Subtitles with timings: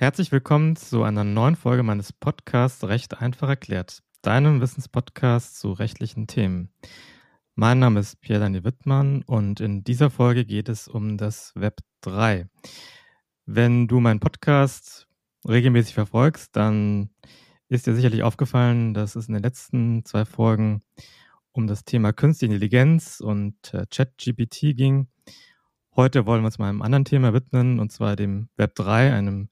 [0.00, 6.26] Herzlich willkommen zu einer neuen Folge meines Podcasts Recht einfach erklärt, deinem Wissenspodcast zu rechtlichen
[6.26, 6.70] Themen.
[7.54, 12.48] Mein Name ist Pierre-Daniel Wittmann und in dieser Folge geht es um das Web 3.
[13.44, 15.06] Wenn du meinen Podcast
[15.46, 17.10] regelmäßig verfolgst, dann
[17.68, 20.80] ist dir sicherlich aufgefallen, dass es in den letzten zwei Folgen
[21.52, 25.08] um das Thema Künstliche Intelligenz und äh, ChatGPT ging.
[25.94, 29.50] Heute wollen wir uns mal einem anderen Thema widmen, und zwar dem Web 3, einem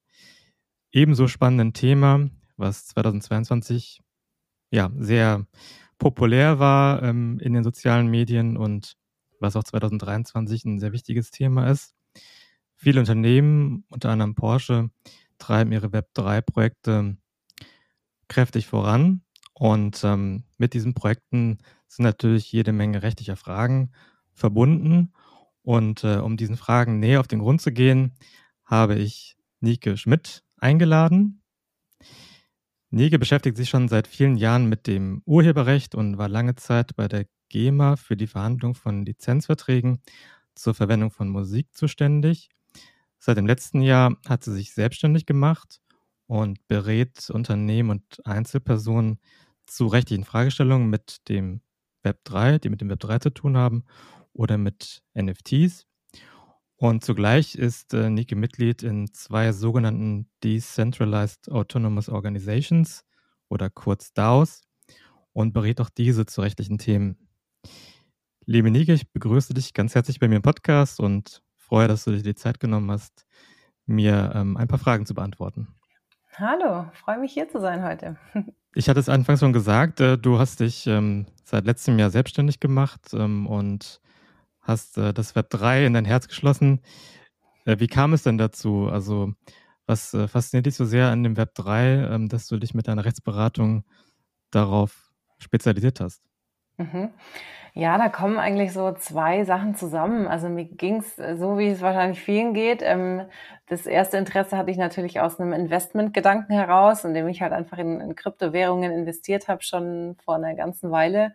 [0.92, 4.00] ebenso spannenden Thema, was 2022
[4.70, 5.46] ja sehr
[5.98, 8.96] populär war ähm, in den sozialen Medien und
[9.40, 11.94] was auch 2023 ein sehr wichtiges Thema ist.
[12.74, 14.90] Viele Unternehmen, unter anderem Porsche,
[15.38, 17.16] treiben ihre Web3-Projekte
[18.28, 19.22] kräftig voran.
[19.54, 21.58] Und ähm, mit diesen Projekten
[21.88, 23.90] sind natürlich jede Menge rechtlicher Fragen
[24.32, 25.12] verbunden.
[25.62, 28.14] Und äh, um diesen Fragen näher auf den Grund zu gehen,
[28.64, 31.42] habe ich Nike Schmidt eingeladen.
[32.90, 37.06] Nike beschäftigt sich schon seit vielen Jahren mit dem Urheberrecht und war lange Zeit bei
[37.06, 40.00] der GEMA für die Verhandlung von Lizenzverträgen
[40.54, 42.50] zur Verwendung von Musik zuständig.
[43.18, 45.80] Seit dem letzten Jahr hat sie sich selbstständig gemacht
[46.26, 49.18] und berät Unternehmen und Einzelpersonen
[49.66, 51.60] zu rechtlichen Fragestellungen mit dem
[52.02, 53.84] Web 3, die mit dem Web 3 zu tun haben,
[54.32, 55.87] oder mit NFTs.
[56.80, 63.04] Und zugleich ist äh, Nike Mitglied in zwei sogenannten Decentralized Autonomous Organizations
[63.48, 64.62] oder kurz DAOs
[65.32, 67.28] und berät auch diese zu rechtlichen Themen.
[68.46, 72.12] Liebe Nike, ich begrüße dich ganz herzlich bei mir im Podcast und freue, dass du
[72.12, 73.26] dir die Zeit genommen hast,
[73.84, 75.66] mir ähm, ein paar Fragen zu beantworten.
[76.36, 78.16] Hallo, freue mich hier zu sein heute.
[78.74, 82.60] Ich hatte es anfangs schon gesagt, äh, du hast dich ähm, seit letztem Jahr selbstständig
[82.60, 84.00] gemacht ähm, und
[84.68, 86.80] hast äh, das Web 3 in dein Herz geschlossen.
[87.64, 88.88] Äh, wie kam es denn dazu?
[88.90, 89.32] Also,
[89.86, 92.86] was äh, fasziniert dich so sehr an dem Web 3, ähm, dass du dich mit
[92.88, 93.84] deiner Rechtsberatung
[94.50, 96.22] darauf spezialisiert hast?
[96.76, 97.10] Mhm.
[97.74, 100.26] Ja, da kommen eigentlich so zwei Sachen zusammen.
[100.26, 102.82] Also mir ging es äh, so, wie es wahrscheinlich vielen geht.
[102.82, 103.22] Ähm,
[103.66, 108.00] das erste Interesse hatte ich natürlich aus einem Investmentgedanken heraus, indem ich halt einfach in,
[108.00, 111.34] in Kryptowährungen investiert habe, schon vor einer ganzen Weile.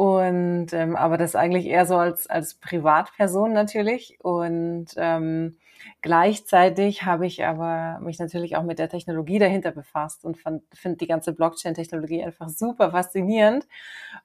[0.00, 4.16] Und ähm, aber das eigentlich eher so als, als Privatperson natürlich.
[4.22, 5.56] Und ähm,
[6.02, 11.06] Gleichzeitig habe ich aber mich natürlich auch mit der Technologie dahinter befasst und finde die
[11.06, 13.66] ganze Blockchain-Technologie einfach super faszinierend.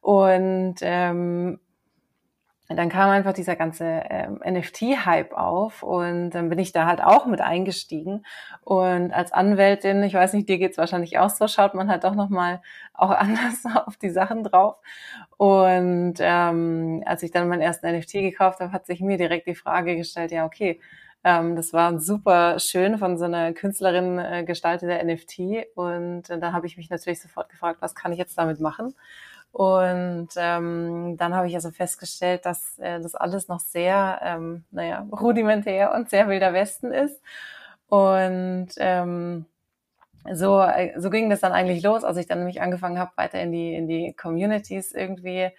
[0.02, 1.60] Und ähm,
[2.68, 7.28] dann kam einfach dieser ganze ähm, NFT-Hype auf und dann bin ich da halt auch
[7.28, 8.26] mit eingestiegen.
[8.62, 12.16] Und als Anwältin, ich weiß nicht, dir geht's wahrscheinlich auch so, schaut man halt doch
[12.16, 12.62] nochmal
[12.94, 14.78] auch anders auf die Sachen drauf.
[15.38, 19.56] Und ähm, als ich dann meinen ersten NFT gekauft habe, hat sich mir direkt die
[19.56, 20.80] Frage gestellt, ja, okay,
[21.24, 25.68] ähm, das war super schön von so einer Künstlerin äh, gestalteter NFT.
[25.76, 28.96] Und äh, da habe ich mich natürlich sofort gefragt, was kann ich jetzt damit machen?
[29.56, 35.08] Und ähm, dann habe ich also festgestellt, dass äh, das alles noch sehr, ähm, naja,
[35.14, 37.22] rudimentär und sehr wilder Westen ist.
[37.88, 39.46] Und ähm,
[40.34, 43.40] so, äh, so ging das dann eigentlich los, als ich dann nämlich angefangen habe, weiter
[43.40, 45.52] in die, in die Communities irgendwie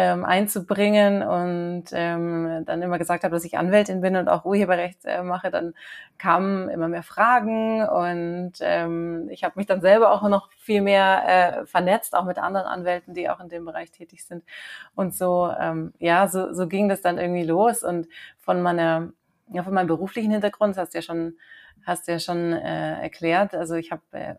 [0.00, 5.04] ähm, einzubringen und ähm, dann immer gesagt habe, dass ich Anwältin bin und auch Urheberrecht
[5.04, 5.74] äh, mache, dann
[6.16, 11.22] kamen immer mehr Fragen und ähm, ich habe mich dann selber auch noch viel mehr
[11.26, 14.42] äh, vernetzt, auch mit anderen Anwälten, die auch in dem Bereich tätig sind.
[14.94, 19.12] Und so, ähm, ja, so, so ging das dann irgendwie los und von meiner,
[19.52, 21.34] ja, von meinem beruflichen Hintergrund, das hast du ja schon
[21.86, 23.54] hast ja schon äh, erklärt.
[23.54, 24.34] Also ich hab, äh,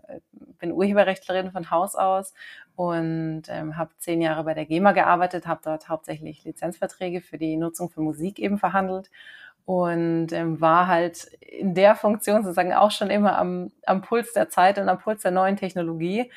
[0.59, 2.33] bin Urheberrechtlerin von Haus aus
[2.81, 7.55] und ähm, habe zehn Jahre bei der GEMA gearbeitet, habe dort hauptsächlich Lizenzverträge für die
[7.55, 9.11] Nutzung von Musik eben verhandelt
[9.65, 14.49] und ähm, war halt in der Funktion sozusagen auch schon immer am, am Puls der
[14.49, 16.31] Zeit und am Puls der neuen Technologie.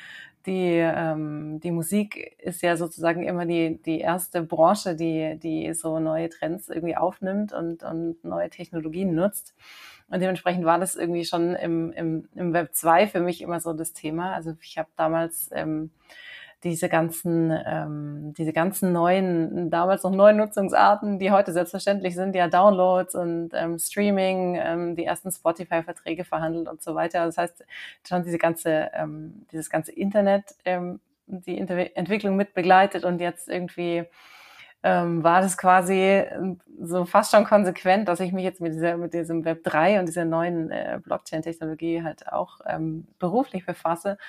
[0.45, 5.99] Die, ähm, die Musik ist ja sozusagen immer die, die erste Branche, die, die so
[5.99, 9.55] neue Trends irgendwie aufnimmt und, und neue Technologien nutzt.
[10.11, 13.73] Und dementsprechend war das irgendwie schon im, im, im Web 2 für mich immer so
[13.73, 14.35] das Thema.
[14.35, 15.89] Also ich habe damals ähm,
[16.65, 22.47] diese ganzen, ähm, diese ganzen neuen, damals noch neuen Nutzungsarten, die heute selbstverständlich sind, ja
[22.47, 27.23] Downloads und ähm, Streaming, ähm, die ersten Spotify-Verträge verhandelt und so weiter.
[27.27, 27.63] Das heißt,
[28.05, 33.47] schon diese ganze, ähm, dieses ganze Internet, ähm, die Inter Entwicklung mit begleitet und jetzt
[33.47, 34.05] irgendwie
[34.85, 38.97] ähm, war das quasi ähm, so fast schon konsequent, dass ich mich jetzt mit dieser,
[38.97, 44.19] mit diesem Web 3 und dieser neuen äh, Blockchain-Technologie halt auch ähm, beruflich befasse.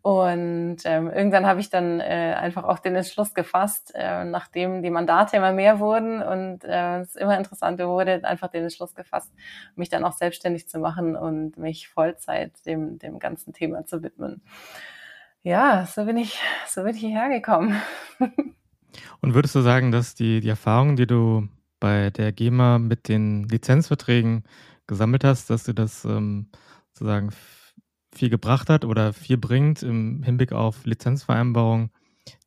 [0.00, 4.88] Und ähm, irgendwann habe ich dann äh, einfach auch den Entschluss gefasst, äh, nachdem die
[4.88, 9.34] Mandate immer mehr wurden und äh, es immer interessanter wurde, einfach den Entschluss gefasst,
[9.74, 14.40] mich dann auch selbstständig zu machen und mich Vollzeit dem, dem ganzen Thema zu widmen.
[15.42, 17.82] Ja, so bin ich, so bin ich hierher gekommen.
[19.20, 21.48] Und würdest du sagen, dass die, die Erfahrungen, die du
[21.80, 24.44] bei der GEMA mit den Lizenzverträgen
[24.86, 26.48] gesammelt hast, dass dir das ähm,
[26.92, 27.30] sozusagen
[28.14, 31.90] viel gebracht hat oder viel bringt im Hinblick auf Lizenzvereinbarungen,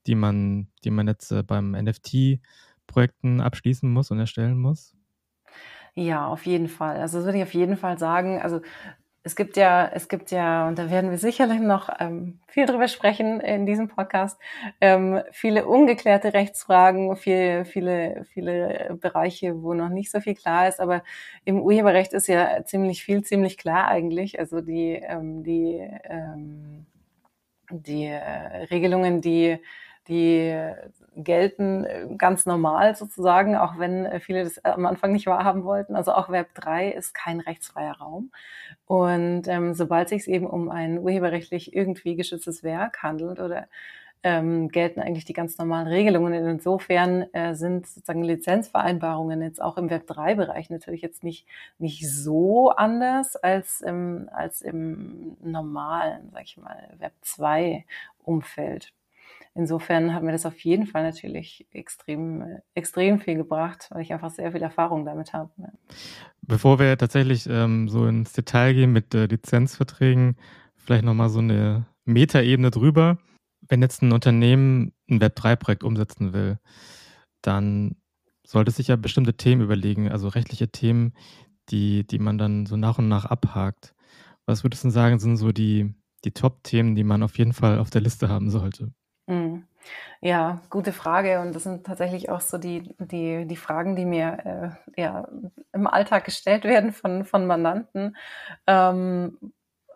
[0.08, 4.96] die man, die man jetzt äh, beim NFT-Projekten abschließen muss und erstellen muss?
[5.96, 6.98] Ja, auf jeden Fall.
[6.98, 8.42] Also das würde ich auf jeden Fall sagen.
[8.42, 8.62] Also
[9.30, 12.88] es gibt ja, es gibt ja, und da werden wir sicherlich noch ähm, viel drüber
[12.88, 14.40] sprechen in diesem Podcast,
[14.82, 20.80] ähm, viele ungeklärte Rechtsfragen, viel, viele, viele Bereiche, wo noch nicht so viel klar ist.
[20.80, 21.04] Aber
[21.46, 24.40] im Urheberrecht ist ja ziemlich viel, ziemlich klar eigentlich.
[24.40, 26.88] Also die, ähm, die, ähm,
[27.70, 29.60] die äh, Regelungen, die
[30.10, 30.74] die
[31.16, 35.96] gelten äh, ganz normal sozusagen, auch wenn äh, viele das am Anfang nicht wahrhaben wollten.
[35.96, 38.32] Also auch Web 3 ist kein rechtsfreier Raum.
[38.86, 43.68] Und ähm, sobald sich eben um ein urheberrechtlich irgendwie geschütztes Werk handelt oder
[44.22, 46.34] ähm, gelten eigentlich die ganz normalen Regelungen.
[46.34, 51.48] Insofern äh, sind sozusagen Lizenzvereinbarungen jetzt auch im Web3-Bereich natürlich jetzt nicht,
[51.78, 58.94] nicht so anders als, im, als im normalen, sag ich mal, Web2-Umfeld
[59.60, 64.32] insofern hat mir das auf jeden Fall natürlich extrem, extrem viel gebracht, weil ich einfach
[64.32, 65.52] sehr viel Erfahrung damit habe.
[66.42, 70.38] Bevor wir tatsächlich ähm, so ins Detail gehen mit äh, Lizenzverträgen,
[70.78, 73.18] vielleicht nochmal so eine Metaebene drüber.
[73.68, 76.58] Wenn jetzt ein Unternehmen ein Web3-Projekt umsetzen will,
[77.42, 77.98] dann
[78.48, 81.14] sollte sich ja bestimmte Themen überlegen, also rechtliche Themen,
[81.70, 83.94] die, die man dann so nach und nach abhakt.
[84.46, 87.90] Was würdest du sagen, sind so die, die Top-Themen, die man auf jeden Fall auf
[87.90, 88.94] der Liste haben sollte?
[89.30, 89.66] Mhm.
[90.22, 91.40] Ja, gute Frage.
[91.42, 95.28] Und das sind tatsächlich auch so die, die, die Fragen, die mir äh, ja,
[95.74, 98.18] im Alltag gestellt werden von, von Mandanten.
[98.68, 99.38] Ähm,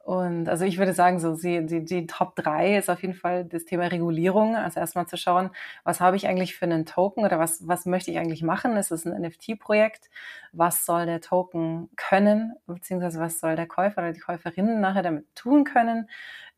[0.05, 3.45] und also ich würde sagen, so die, die, die Top 3 ist auf jeden Fall
[3.45, 4.55] das Thema Regulierung.
[4.55, 5.51] Also erstmal zu schauen,
[5.85, 8.77] was habe ich eigentlich für einen Token oder was, was möchte ich eigentlich machen?
[8.77, 10.09] Ist es ein NFT-Projekt?
[10.53, 12.53] Was soll der Token können?
[12.67, 16.09] Beziehungsweise was soll der Käufer oder die Käuferin nachher damit tun können?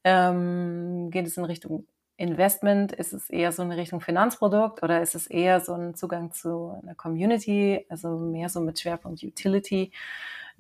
[0.04, 1.88] Ähm, geht es in Richtung
[2.18, 2.92] Investment?
[2.92, 6.80] Ist es eher so eine Richtung Finanzprodukt oder ist es eher so ein Zugang zu
[6.82, 9.92] einer Community, also mehr so mit Schwerpunkt Utility?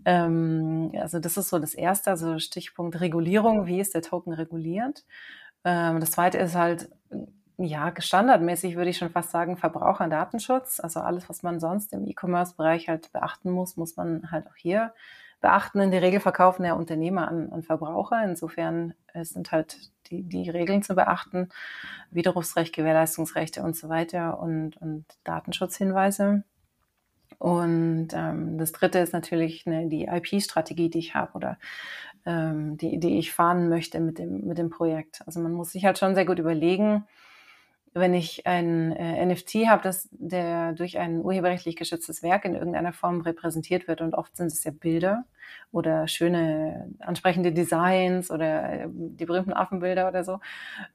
[0.03, 5.05] Ähm, also das ist so das Erste, also Stichpunkt Regulierung, wie ist der Token reguliert?
[5.63, 6.89] Ähm, das Zweite ist halt,
[7.57, 10.81] ja, standardmäßig würde ich schon fast sagen, Verbraucherdatenschutz.
[10.81, 14.93] Also alles, was man sonst im E-Commerce-Bereich halt beachten muss, muss man halt auch hier
[15.39, 15.79] beachten.
[15.79, 18.23] In der Regel verkaufen ja Unternehmer an, an Verbraucher.
[18.25, 21.49] Insofern sind halt die, die Regeln zu beachten,
[22.11, 26.43] Widerrufsrecht, Gewährleistungsrechte und so weiter und, und Datenschutzhinweise.
[27.37, 31.57] Und ähm, das Dritte ist natürlich eine, die IP-Strategie, die ich habe oder
[32.25, 35.21] ähm, die, die ich fahren möchte mit dem, mit dem Projekt.
[35.25, 37.05] Also man muss sich halt schon sehr gut überlegen,
[37.95, 42.91] wenn ich ein äh, NFT habe, das der durch ein urheberrechtlich geschütztes Werk in irgendeiner
[42.91, 45.23] Form repräsentiert wird und oft sind es ja Bilder
[45.71, 50.39] oder schöne ansprechende Designs oder äh, die berühmten Affenbilder oder so,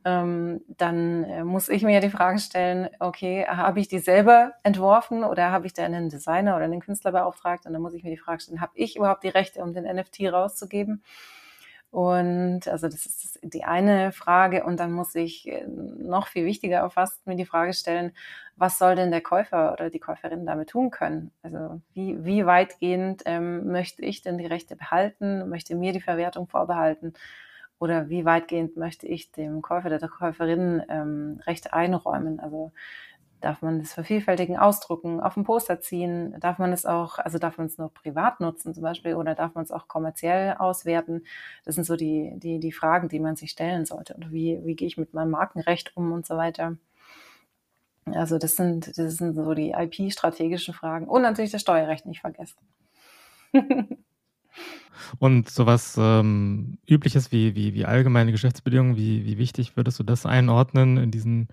[0.05, 4.53] ähm, dann äh, muss ich mir ja die Frage stellen, okay, habe ich die selber
[4.63, 7.65] entworfen oder habe ich da einen Designer oder einen Künstler beauftragt?
[7.65, 9.85] Und dann muss ich mir die Frage stellen, habe ich überhaupt die Rechte, um den
[9.85, 11.03] NFT rauszugeben?
[11.91, 14.65] Und also das ist die eine Frage.
[14.65, 18.13] Und dann muss ich äh, noch viel wichtiger fast mir die Frage stellen,
[18.57, 21.33] was soll denn der Käufer oder die Käuferin damit tun können?
[21.43, 26.47] Also wie, wie weitgehend ähm, möchte ich denn die Rechte behalten, möchte mir die Verwertung
[26.47, 27.15] vorbehalten?
[27.81, 32.39] Oder wie weitgehend möchte ich dem Käufer oder der Käuferin ähm, Rechte einräumen?
[32.39, 32.73] Also
[33.41, 36.37] Darf man das vervielfältigen, ausdrucken, auf dem Poster ziehen?
[36.41, 39.55] Darf man es auch, also darf man es nur privat nutzen zum Beispiel oder darf
[39.55, 41.25] man es auch kommerziell auswerten?
[41.65, 44.15] Das sind so die, die, die Fragen, die man sich stellen sollte.
[44.15, 46.77] Und wie, wie gehe ich mit meinem Markenrecht um und so weiter?
[48.07, 52.59] Also das sind, das sind so die IP-strategischen Fragen und natürlich das Steuerrecht nicht vergessen.
[55.19, 60.27] und sowas ähm, Übliches wie, wie, wie allgemeine Geschäftsbedingungen, wie, wie wichtig würdest du das
[60.27, 61.49] einordnen in diesen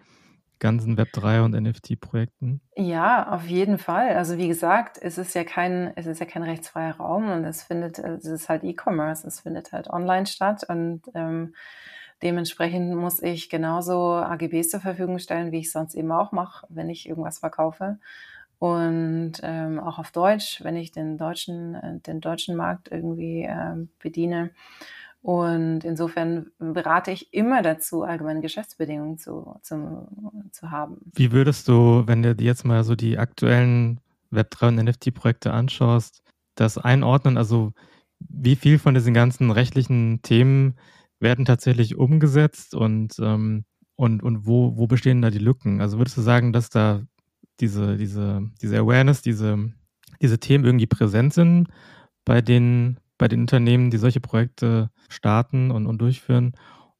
[0.60, 2.62] ganzen Web3 und NFT-Projekten?
[2.76, 4.16] Ja, auf jeden Fall.
[4.16, 7.64] Also wie gesagt, es ist ja kein, es ist ja kein rechtsfreier Raum und es
[7.64, 11.54] findet, es ist halt E-Commerce, es findet halt online statt und ähm,
[12.24, 16.90] Dementsprechend muss ich genauso AGBs zur Verfügung stellen, wie ich sonst eben auch mache, wenn
[16.90, 18.00] ich irgendwas verkaufe.
[18.60, 23.88] Und ähm, auch auf Deutsch, wenn ich den deutschen, äh, den deutschen Markt irgendwie äh,
[24.00, 24.50] bediene.
[25.22, 30.08] Und insofern berate ich immer dazu, allgemeine Geschäftsbedingungen zu, zu,
[30.52, 30.98] zu haben.
[31.14, 34.00] Wie würdest du, wenn du dir jetzt mal so die aktuellen
[34.32, 36.24] Web3 und NFT-Projekte anschaust,
[36.56, 37.38] das einordnen?
[37.38, 37.74] Also
[38.20, 40.76] wie viel von diesen ganzen rechtlichen Themen
[41.20, 45.82] werden tatsächlich umgesetzt und, ähm, und, und wo, wo bestehen da die Lücken?
[45.82, 47.02] Also würdest du sagen, dass da
[47.60, 49.72] diese, diese, diese Awareness, diese,
[50.22, 51.68] diese Themen irgendwie präsent sind
[52.24, 56.54] bei den, bei den Unternehmen, die solche Projekte starten und, und durchführen?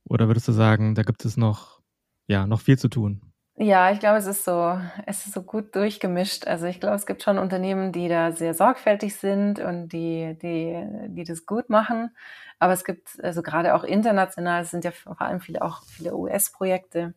[0.04, 1.82] Oder würdest du sagen, da gibt es noch,
[2.28, 3.22] ja, noch viel zu tun?
[3.60, 6.46] Ja, ich glaube, es ist so, es ist so gut durchgemischt.
[6.46, 10.86] Also ich glaube, es gibt schon Unternehmen, die da sehr sorgfältig sind und die, die,
[11.08, 12.12] die das gut machen.
[12.60, 16.16] Aber es gibt, also gerade auch international, es sind ja vor allem viele auch viele
[16.16, 17.16] US-Projekte,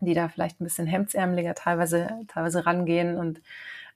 [0.00, 3.16] die da vielleicht ein bisschen hemdsärmeliger teilweise, teilweise rangehen.
[3.16, 3.40] Und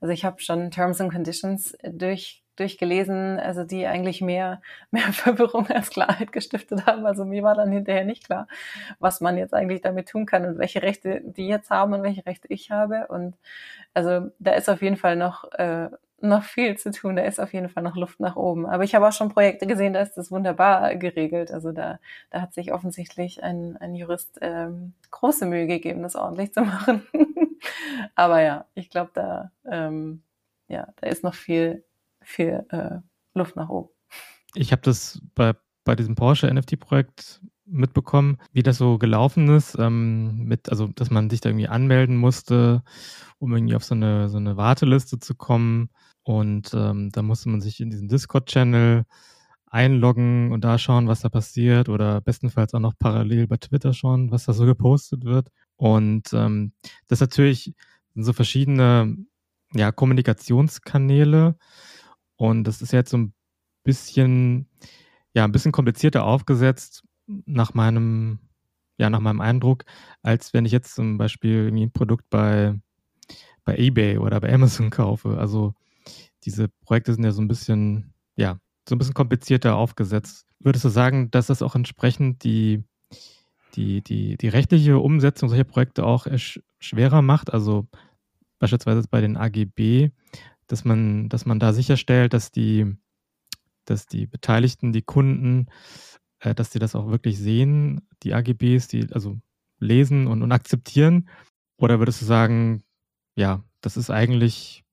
[0.00, 4.60] also ich habe schon Terms and Conditions durch durchgelesen, also die eigentlich mehr,
[4.90, 7.06] mehr Verwirrung als Klarheit gestiftet haben.
[7.06, 8.48] Also mir war dann hinterher nicht klar,
[8.98, 12.26] was man jetzt eigentlich damit tun kann und welche Rechte die jetzt haben und welche
[12.26, 13.06] Rechte ich habe.
[13.08, 13.36] Und
[13.94, 15.88] also da ist auf jeden Fall noch, äh,
[16.20, 17.16] noch viel zu tun.
[17.16, 18.66] Da ist auf jeden Fall noch Luft nach oben.
[18.66, 21.50] Aber ich habe auch schon Projekte gesehen, da ist das wunderbar geregelt.
[21.50, 21.98] Also da,
[22.30, 27.06] da hat sich offensichtlich ein, ein Jurist ähm, große Mühe gegeben, das ordentlich zu machen.
[28.14, 30.22] Aber ja, ich glaube, da, ähm,
[30.68, 31.84] ja, da ist noch viel,
[32.26, 32.98] viel äh,
[33.34, 33.90] Luft nach oben.
[34.54, 35.54] Ich habe das bei,
[35.84, 41.30] bei diesem Porsche NFT-Projekt mitbekommen, wie das so gelaufen ist, ähm, mit, also dass man
[41.30, 42.82] sich da irgendwie anmelden musste,
[43.38, 45.90] um irgendwie auf so eine, so eine Warteliste zu kommen.
[46.22, 49.04] Und ähm, da musste man sich in diesen Discord-Channel
[49.66, 54.30] einloggen und da schauen, was da passiert oder bestenfalls auch noch parallel bei Twitter schauen,
[54.30, 55.48] was da so gepostet wird.
[55.76, 56.72] Und ähm,
[57.08, 57.74] das natürlich
[58.14, 59.16] sind so verschiedene
[59.74, 61.56] ja, Kommunikationskanäle,
[62.36, 63.34] und das ist jetzt so ein
[63.84, 64.68] bisschen,
[65.34, 68.40] ja, ein bisschen komplizierter aufgesetzt nach meinem,
[68.98, 69.84] ja, nach meinem Eindruck,
[70.22, 72.78] als wenn ich jetzt zum Beispiel ein Produkt bei,
[73.64, 75.38] bei eBay oder bei Amazon kaufe.
[75.38, 75.74] Also
[76.44, 80.46] diese Projekte sind ja so ein bisschen, ja, so ein bisschen komplizierter aufgesetzt.
[80.60, 82.84] Würdest du sagen, dass das auch entsprechend die,
[83.74, 86.26] die, die, die rechtliche Umsetzung solcher Projekte auch
[86.78, 87.52] schwerer macht?
[87.52, 87.86] Also
[88.58, 90.10] beispielsweise bei den AGB
[90.66, 92.96] dass man, dass man da sicherstellt, dass die,
[93.84, 95.66] dass die Beteiligten, die Kunden,
[96.40, 99.38] äh, dass die das auch wirklich sehen, die AGBs, die also
[99.78, 101.28] lesen und, und akzeptieren?
[101.78, 102.82] Oder würdest du sagen,
[103.36, 104.84] ja, das ist eigentlich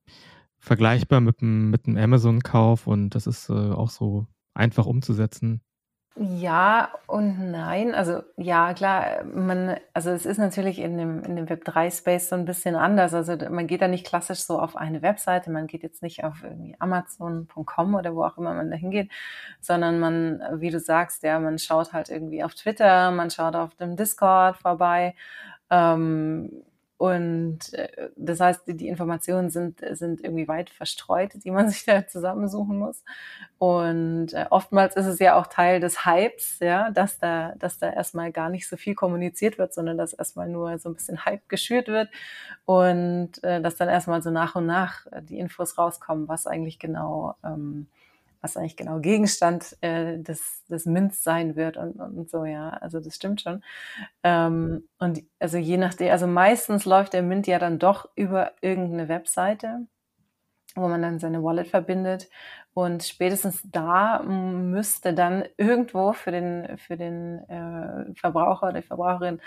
[0.60, 5.62] vergleichbar mit einem, mit Amazon-Kauf und das ist äh, auch so einfach umzusetzen?
[6.16, 7.96] Ja und nein.
[7.96, 12.46] Also ja, klar, man, also es ist natürlich in dem, in dem Web3-Space so ein
[12.46, 13.16] bisschen anders.
[13.16, 16.44] Also man geht da nicht klassisch so auf eine Webseite, man geht jetzt nicht auf
[16.44, 19.12] irgendwie Amazon.com oder wo auch immer man da hingeht,
[19.60, 23.74] sondern man, wie du sagst, ja, man schaut halt irgendwie auf Twitter, man schaut auf
[23.76, 25.16] dem Discord vorbei.
[25.72, 26.64] Ähm,
[27.04, 32.08] und äh, das heißt, die Informationen sind, sind irgendwie weit verstreut, die man sich da
[32.08, 33.04] zusammensuchen muss.
[33.58, 37.92] Und äh, oftmals ist es ja auch Teil des Hypes, ja, dass da, dass da
[37.92, 41.50] erstmal gar nicht so viel kommuniziert wird, sondern dass erstmal nur so ein bisschen Hype
[41.50, 42.08] geschürt wird
[42.64, 47.36] und äh, dass dann erstmal so nach und nach die Infos rauskommen, was eigentlich genau
[47.44, 47.88] ähm,
[48.44, 52.70] was eigentlich genau Gegenstand äh, des, des Mints sein wird und, und so, ja.
[52.70, 53.64] Also das stimmt schon.
[54.22, 59.08] Ähm, und also je nachdem, also meistens läuft der Mint ja dann doch über irgendeine
[59.08, 59.88] Webseite,
[60.76, 62.30] wo man dann seine Wallet verbindet.
[62.74, 69.40] Und spätestens da müsste dann irgendwo für den, für den äh, Verbraucher oder die Verbraucherin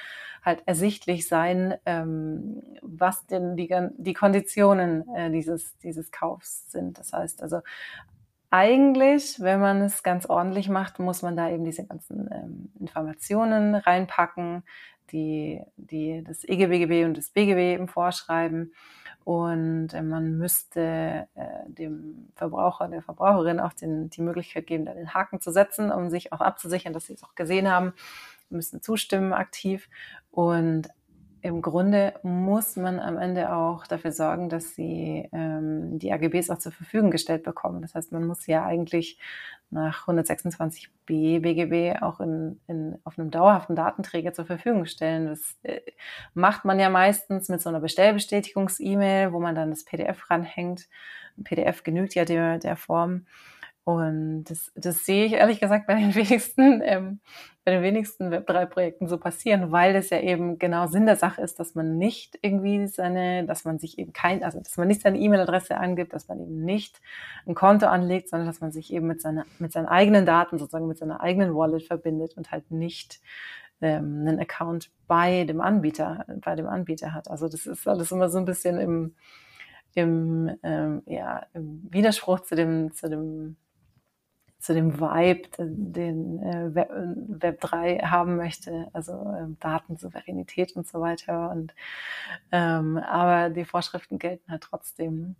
[0.44, 6.98] halt ersichtlich sein, ähm, was denn die, die Konditionen äh, dieses, dieses Kaufs sind.
[6.98, 7.60] Das heißt also,
[8.50, 13.74] eigentlich, wenn man es ganz ordentlich macht, muss man da eben diese ganzen ähm, Informationen
[13.74, 14.62] reinpacken,
[15.10, 18.72] die, die das EGBGB und das BGB eben vorschreiben.
[19.24, 24.94] Und äh, man müsste äh, dem Verbraucher, der Verbraucherin auch den, die Möglichkeit geben, da
[24.94, 27.92] den Haken zu setzen, um sich auch abzusichern, dass sie es auch gesehen haben,
[28.50, 29.88] müssen zustimmen aktiv.
[30.30, 30.88] Und
[31.46, 36.58] im Grunde muss man am Ende auch dafür sorgen, dass sie ähm, die AGBs auch
[36.58, 37.82] zur Verfügung gestellt bekommen.
[37.82, 39.18] Das heißt, man muss ja eigentlich
[39.70, 45.26] nach 126b BGB auch in, in, auf einem dauerhaften Datenträger zur Verfügung stellen.
[45.26, 45.80] Das äh,
[46.34, 50.88] macht man ja meistens mit so einer Bestellbestätigungs-E-Mail, wo man dann das PDF ranhängt.
[51.38, 53.26] Ein PDF genügt ja der, der Form.
[53.87, 57.21] Und das, das sehe ich ehrlich gesagt bei den wenigsten ähm,
[57.66, 61.59] bei den wenigsten Web3-Projekten so passieren, weil es ja eben genau Sinn der Sache ist,
[61.59, 65.19] dass man nicht irgendwie seine, dass man sich eben kein, also dass man nicht seine
[65.19, 67.00] E-Mail-Adresse angibt, dass man eben nicht
[67.45, 70.87] ein Konto anlegt, sondern dass man sich eben mit seiner, mit seinen eigenen Daten sozusagen
[70.87, 73.21] mit seiner eigenen Wallet verbindet und halt nicht
[73.81, 77.28] ähm, einen Account bei dem Anbieter, bei dem Anbieter hat.
[77.28, 79.14] Also das ist alles immer so ein bisschen im,
[79.95, 83.57] im, ähm, ja, im Widerspruch zu dem, zu dem
[84.58, 91.00] zu dem Vibe, den äh, Web, Web 3 haben möchte, also ähm, Datensouveränität und so
[91.00, 91.50] weiter.
[91.50, 91.75] Und
[92.50, 95.36] ähm, aber die Vorschriften gelten halt trotzdem.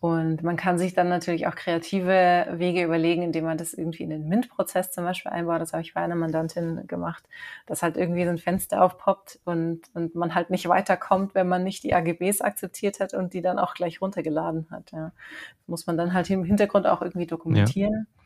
[0.00, 4.10] Und man kann sich dann natürlich auch kreative Wege überlegen, indem man das irgendwie in
[4.10, 5.60] den MINT-Prozess zum Beispiel einbaut.
[5.60, 7.22] Das habe ich bei einer Mandantin gemacht,
[7.66, 11.64] dass halt irgendwie so ein Fenster aufpoppt und, und man halt nicht weiterkommt, wenn man
[11.64, 14.90] nicht die AGBs akzeptiert hat und die dann auch gleich runtergeladen hat.
[14.92, 15.12] Ja.
[15.58, 17.92] Das muss man dann halt im Hintergrund auch irgendwie dokumentieren.
[17.92, 18.23] Ja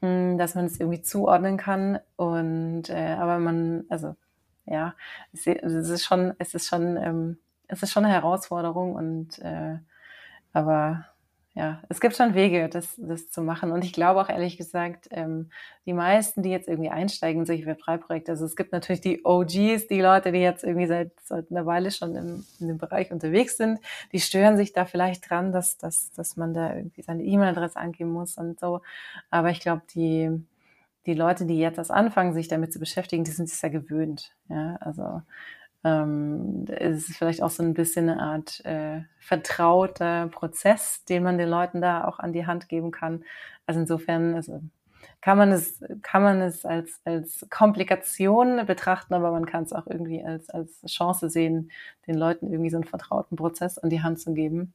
[0.00, 1.98] dass man es irgendwie zuordnen kann.
[2.16, 4.16] Und äh, aber man, also
[4.66, 4.94] ja,
[5.32, 7.38] es ist schon, es ist schon, ähm,
[7.68, 9.78] es ist schon eine Herausforderung und äh,
[10.52, 11.06] aber
[11.56, 13.72] ja, es gibt schon Wege, das, das zu machen.
[13.72, 15.48] Und ich glaube auch ehrlich gesagt, ähm,
[15.86, 19.86] die meisten, die jetzt irgendwie einsteigen in solche Web3-Projekte, also es gibt natürlich die OGs,
[19.86, 23.56] die Leute, die jetzt irgendwie seit, seit einer Weile schon im, in dem Bereich unterwegs
[23.56, 23.80] sind,
[24.12, 28.10] die stören sich da vielleicht dran, dass, dass, dass man da irgendwie seine E-Mail-Adresse angeben
[28.12, 28.82] muss und so.
[29.30, 30.30] Aber ich glaube, die,
[31.06, 34.34] die Leute, die jetzt erst anfangen, sich damit zu beschäftigen, die sind sich ja gewöhnt.
[34.50, 35.22] Ja, also
[35.86, 41.38] ähm, es ist vielleicht auch so ein bisschen eine Art äh, vertrauter Prozess, den man
[41.38, 43.24] den Leuten da auch an die Hand geben kann.
[43.66, 44.62] Also insofern also
[45.20, 49.86] kann man es, kann man es als, als Komplikation betrachten, aber man kann es auch
[49.86, 51.70] irgendwie als, als Chance sehen,
[52.08, 54.74] den Leuten irgendwie so einen vertrauten Prozess an die Hand zu geben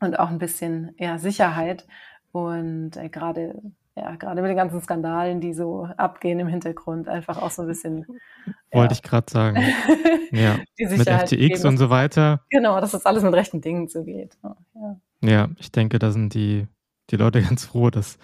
[0.00, 1.86] und auch ein bisschen ja, Sicherheit.
[2.30, 3.60] Und äh, gerade
[3.98, 7.68] ja, gerade mit den ganzen Skandalen, die so abgehen im Hintergrund, einfach auch so ein
[7.68, 8.06] bisschen.
[8.72, 8.98] Wollte ja.
[8.98, 9.56] ich gerade sagen.
[10.32, 10.58] ja.
[10.78, 12.44] mit FTX geben, und so weiter.
[12.50, 14.38] Genau, dass das alles mit rechten Dingen zugeht.
[14.42, 15.00] Ja.
[15.22, 16.66] ja, ich denke, da sind die,
[17.10, 18.18] die Leute ganz froh, dass,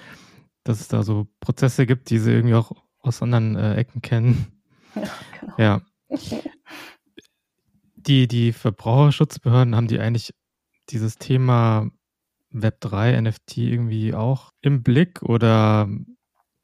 [0.62, 4.46] dass es da so Prozesse gibt, die sie irgendwie auch aus anderen äh, Ecken kennen.
[4.94, 5.02] Ja,
[5.40, 5.54] genau.
[5.58, 5.80] Ja.
[7.96, 10.34] Die, die Verbraucherschutzbehörden haben die eigentlich
[10.90, 11.90] dieses Thema
[12.54, 15.88] Web3, NFT irgendwie auch im Blick oder,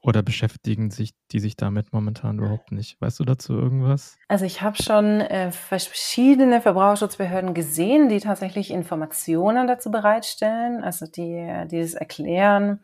[0.01, 3.01] oder beschäftigen sich die sich damit momentan überhaupt nicht?
[3.01, 4.17] Weißt du dazu irgendwas?
[4.29, 11.67] Also ich habe schon äh, verschiedene Verbraucherschutzbehörden gesehen, die tatsächlich Informationen dazu bereitstellen, also die,
[11.71, 12.81] die es erklären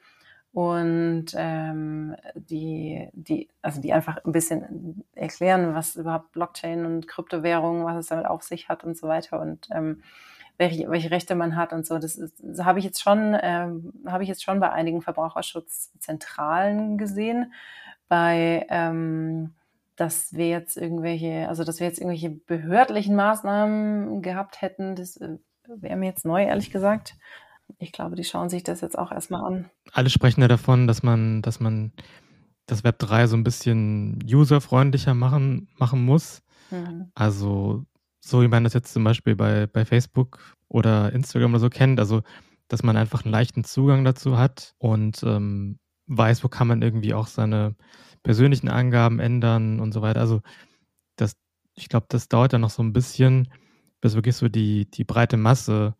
[0.56, 7.84] und ähm, die, die, also die einfach ein bisschen erklären, was überhaupt Blockchain und Kryptowährungen,
[7.84, 9.38] was es damit auf sich hat und so weiter.
[9.38, 10.02] Und ähm,
[10.58, 11.98] welche, welche Rechte man hat und so.
[11.98, 16.98] Das, ist, das habe ich jetzt schon, ähm, habe ich jetzt schon bei einigen Verbraucherschutzzentralen
[16.98, 17.52] gesehen.
[18.08, 19.54] Bei ähm,
[19.96, 25.38] dass wir jetzt irgendwelche, also dass wir jetzt irgendwelche behördlichen Maßnahmen gehabt hätten, das äh,
[25.66, 27.16] wäre mir jetzt neu, ehrlich gesagt.
[27.78, 29.70] Ich glaube, die schauen sich das jetzt auch erstmal an.
[29.92, 31.92] Alle sprechen ja davon, dass man, dass man
[32.66, 36.42] das Web 3 so ein bisschen userfreundlicher machen, machen muss.
[36.70, 37.10] Mhm.
[37.14, 37.84] Also
[38.26, 42.00] so wie man das jetzt zum Beispiel bei, bei Facebook oder Instagram oder so kennt.
[42.00, 42.22] Also,
[42.68, 47.14] dass man einfach einen leichten Zugang dazu hat und ähm, weiß, wo kann man irgendwie
[47.14, 47.76] auch seine
[48.22, 50.20] persönlichen Angaben ändern und so weiter.
[50.20, 50.40] Also,
[51.16, 51.36] das,
[51.74, 53.48] ich glaube, das dauert dann noch so ein bisschen,
[54.00, 55.94] bis wirklich so die, die breite Masse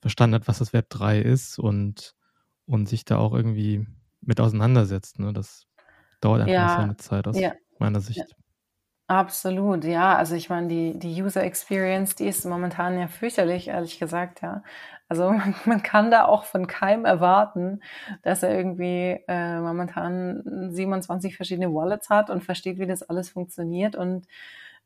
[0.00, 2.14] verstanden hat, was das Web 3 ist und,
[2.66, 3.86] und sich da auch irgendwie
[4.20, 5.18] mit auseinandersetzt.
[5.18, 5.32] Ne?
[5.32, 5.66] Das
[6.20, 8.18] dauert einfach ja, seine Zeit aus ja, meiner Sicht.
[8.18, 8.41] Ja.
[9.12, 10.16] Absolut, ja.
[10.16, 14.62] Also ich meine, die, die User Experience, die ist momentan ja fürchterlich, ehrlich gesagt, ja.
[15.06, 15.30] Also
[15.66, 17.80] man, kann da auch von keinem erwarten,
[18.22, 23.96] dass er irgendwie äh, momentan 27 verschiedene Wallets hat und versteht, wie das alles funktioniert
[23.96, 24.26] und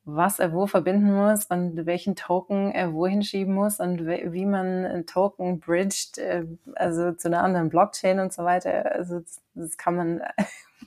[0.04, 4.86] was er wo verbinden muss und welchen Token er wohin schieben muss und wie man
[4.86, 8.92] einen Token bridged, äh, also zu einer anderen Blockchain und so weiter.
[8.92, 9.20] Also
[9.54, 10.22] das kann man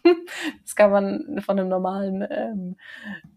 [0.64, 2.76] das kann man von einem normalen ähm,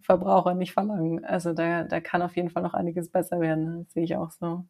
[0.03, 1.25] Verbraucher nicht verlangen.
[1.25, 4.31] Also da, da kann auf jeden Fall noch einiges besser werden, das sehe ich auch
[4.31, 4.65] so.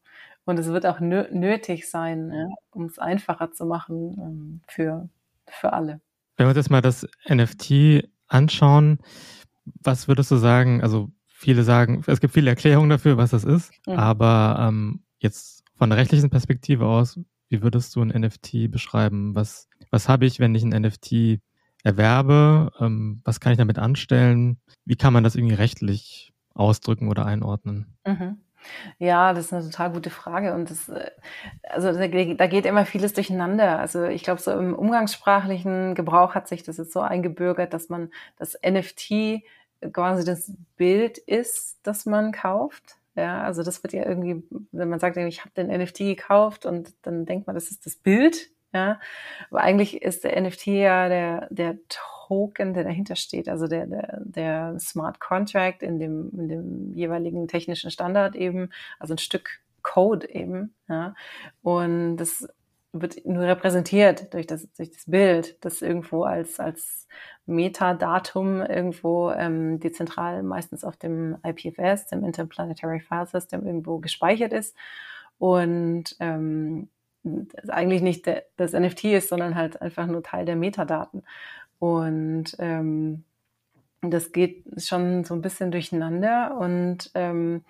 [0.44, 5.08] Und es wird auch nö nötig sein, ja, um es einfacher zu machen ähm, für,
[5.46, 6.00] für alle.
[6.36, 8.98] Wenn wir uns jetzt mal das NFT anschauen,
[9.64, 10.82] was würdest du sagen?
[10.82, 13.94] Also viele sagen, es gibt viele Erklärungen dafür, was das ist, mhm.
[13.94, 17.18] aber ähm, jetzt von der rechtlichen Perspektive aus,
[17.48, 19.34] wie würdest du ein NFT beschreiben?
[19.34, 21.40] Was, was habe ich, wenn ich ein NFT
[21.82, 22.70] erwerbe?
[22.80, 24.58] Ähm, was kann ich damit anstellen?
[24.84, 27.96] Wie kann man das irgendwie rechtlich ausdrücken oder einordnen?
[28.06, 28.38] Mhm.
[28.98, 31.10] Ja, das ist eine total gute Frage und das, äh,
[31.68, 33.78] also da, da geht immer vieles durcheinander.
[33.78, 38.10] Also ich glaube, so im umgangssprachlichen Gebrauch hat sich das jetzt so eingebürgert, dass man
[38.38, 39.42] das NFT
[39.92, 42.98] quasi das Bild ist, das man kauft.
[43.16, 46.94] Ja, also das wird ja irgendwie, wenn man sagt, ich habe den NFT gekauft und
[47.02, 48.50] dann denkt man, das ist das Bild.
[48.72, 49.00] Ja,
[49.50, 54.20] aber eigentlich ist der NFT ja der, der Token, der dahinter steht, also der, der,
[54.24, 60.28] der Smart Contract in dem, in dem jeweiligen technischen Standard eben, also ein Stück Code
[60.30, 60.74] eben.
[60.88, 61.14] Ja,
[61.62, 62.48] und das
[62.92, 67.08] wird nur repräsentiert durch das, durch das Bild, das irgendwo als, als
[67.46, 74.76] Metadatum irgendwo ähm, dezentral meistens auf dem IPFS, dem Interplanetary File System, irgendwo gespeichert ist.
[75.38, 76.88] Und ähm,
[77.68, 81.22] eigentlich nicht das NFT ist, sondern halt einfach nur Teil der Metadaten.
[81.78, 83.24] Und ähm,
[84.02, 87.64] das geht schon so ein bisschen durcheinander und ähm,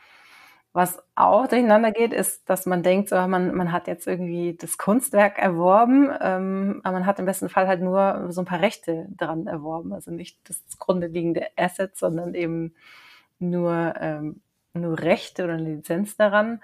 [0.73, 4.79] was auch durcheinander geht, ist, dass man denkt, so, man, man hat jetzt irgendwie das
[4.79, 9.07] Kunstwerk erworben, ähm, aber man hat im besten Fall halt nur so ein paar Rechte
[9.11, 9.93] daran erworben.
[9.93, 12.75] Also nicht das zugrunde liegende Asset, sondern eben
[13.39, 14.41] nur, ähm,
[14.73, 16.63] nur Rechte oder eine Lizenz daran.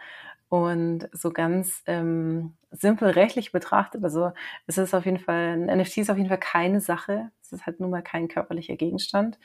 [0.49, 4.33] Und so ganz ähm, simpel rechtlich betrachtet, also
[4.67, 7.67] es ist auf jeden Fall, ein NFT ist auf jeden Fall keine Sache, es ist
[7.67, 9.39] halt nun mal kein körperlicher Gegenstand.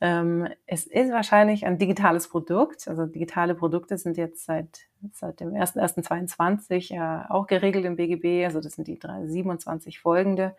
[0.00, 2.88] Ähm, es ist wahrscheinlich ein digitales Produkt.
[2.88, 8.46] Also digitale Produkte sind jetzt seit, seit dem 1.1.22 ja auch geregelt im BGB.
[8.46, 10.56] Also das sind die 327 folgende.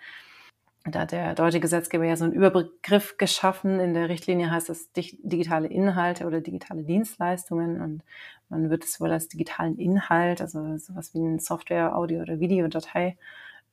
[0.83, 3.79] Da hat der deutsche Gesetzgeber ja so einen Überbegriff geschaffen.
[3.79, 7.79] In der Richtlinie heißt das digitale Inhalte oder digitale Dienstleistungen.
[7.79, 8.03] Und
[8.49, 13.17] man wird es wohl als digitalen Inhalt, also sowas wie ein Software, Audio oder Videodatei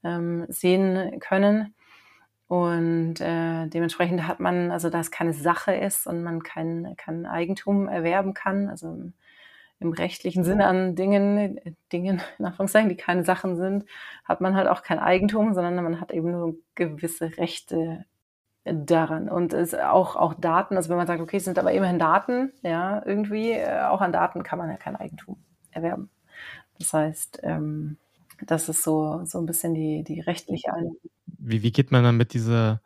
[0.04, 1.74] ähm, sehen können.
[2.46, 7.26] Und äh, dementsprechend hat man, also da es keine Sache ist und man kein, kein
[7.26, 9.12] Eigentum erwerben kann, also
[9.80, 11.60] im rechtlichen Sinne an Dingen,
[11.92, 13.84] Dingen, in Anführungszeichen, die keine Sachen sind,
[14.24, 18.04] hat man halt auch kein Eigentum, sondern man hat eben nur gewisse Rechte
[18.64, 19.28] daran.
[19.28, 22.52] Und es auch, auch Daten, also wenn man sagt, okay, es sind aber immerhin Daten,
[22.62, 25.36] ja, irgendwie, äh, auch an Daten kann man ja kein Eigentum
[25.70, 26.10] erwerben.
[26.78, 27.96] Das heißt, ähm,
[28.46, 30.96] das ist so, so ein bisschen die, die rechtliche Einheit
[31.38, 32.82] wie, wie geht man dann mit dieser,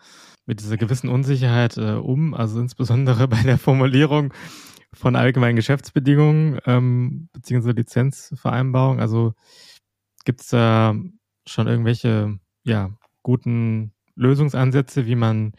[0.47, 2.35] mit dieser gewissen Unsicherheit äh, um?
[2.35, 4.33] Also insbesondere bei der Formulierung
[4.95, 9.01] von allgemeinen Geschäftsbedingungen ähm, beziehungsweise Lizenzvereinbarung.
[9.01, 9.35] Also
[10.25, 10.95] gibt es da
[11.47, 12.91] schon irgendwelche ja,
[13.23, 15.53] guten Lösungsansätze, wie man,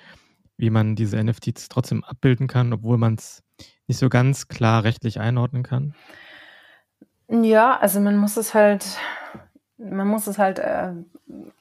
[0.58, 3.44] wie man diese NFTs trotzdem abbilden kann, obwohl man es
[3.88, 5.94] nicht so ganz klar rechtlich einordnen kann?
[7.30, 8.86] Ja, also man muss es halt,
[9.78, 10.94] man muss es halt äh,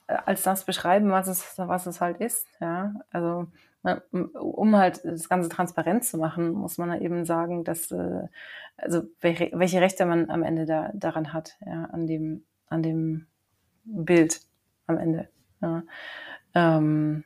[0.06, 2.46] als das beschreiben, was es, was es halt ist.
[2.60, 3.46] Ja, also
[4.12, 8.28] um halt das Ganze transparent zu machen, muss man eben sagen, dass äh,
[8.76, 13.26] also welche, welche Rechte man am Ende da, daran hat, ja, an dem an dem
[13.84, 14.40] Bild
[14.86, 15.28] am Ende.
[15.60, 15.82] Ja.
[16.54, 17.24] Ähm,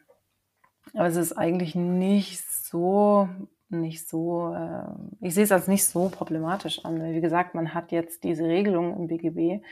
[0.95, 3.29] aber es ist eigentlich nicht so
[3.69, 7.01] nicht so, äh, ich sehe es als nicht so problematisch an.
[7.01, 9.63] Weil, wie gesagt, man hat jetzt diese Regelung im BGB,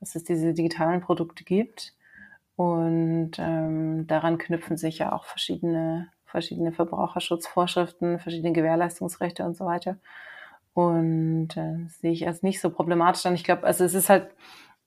[0.00, 1.94] dass es diese digitalen Produkte gibt.
[2.56, 9.98] Und ähm, daran knüpfen sich ja auch verschiedene, verschiedene Verbraucherschutzvorschriften, verschiedene Gewährleistungsrechte und so weiter.
[10.74, 13.34] Und äh, sehe ich als nicht so problematisch an.
[13.34, 14.30] Ich glaube, also es ist halt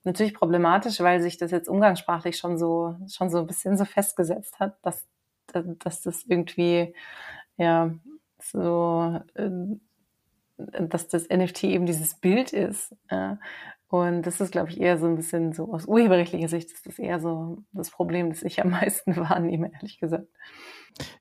[0.03, 4.59] natürlich problematisch, weil sich das jetzt umgangssprachlich schon so, schon so ein bisschen so festgesetzt
[4.59, 5.05] hat, dass,
[5.53, 6.93] dass das irgendwie,
[7.57, 7.91] ja,
[8.41, 9.49] so, äh,
[10.57, 12.95] dass das NFT eben dieses Bild ist.
[13.11, 13.39] Ja.
[13.87, 16.99] Und das ist, glaube ich, eher so ein bisschen so aus urheberrechtlicher Sicht ist das
[16.99, 20.27] eher so das Problem, das ich am meisten wahrnehme, ehrlich gesagt.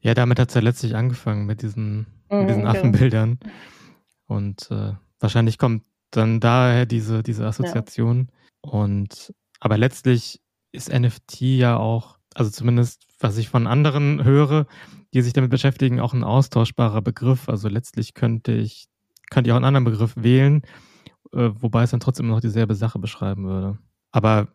[0.01, 2.71] Ja, damit hat es ja letztlich angefangen mit diesen, mhm, mit diesen genau.
[2.71, 3.39] Affenbildern.
[4.27, 8.31] Und äh, wahrscheinlich kommt dann daher diese, diese Assoziation.
[8.31, 8.71] Ja.
[8.71, 10.41] Und aber letztlich
[10.73, 14.67] ist NFT ja auch, also zumindest was ich von anderen höre,
[15.13, 17.49] die sich damit beschäftigen, auch ein austauschbarer Begriff.
[17.49, 18.89] Also letztlich könnte ich,
[19.31, 20.63] könnte ich auch einen anderen Begriff wählen
[21.35, 23.79] äh, wobei es dann trotzdem noch dieselbe Sache beschreiben würde.
[24.13, 24.49] Aber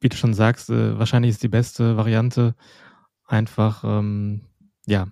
[0.00, 2.54] wie du schon sagst, äh, wahrscheinlich ist die beste Variante
[3.26, 4.42] einfach, ähm,
[4.90, 5.06] ja,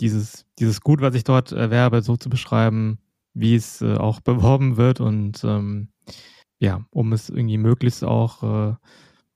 [0.00, 2.98] dieses, dieses Gut, was ich dort erwerbe, so zu beschreiben,
[3.34, 5.90] wie es äh, auch beworben wird und ähm,
[6.58, 8.74] ja, um es irgendwie möglichst auch äh,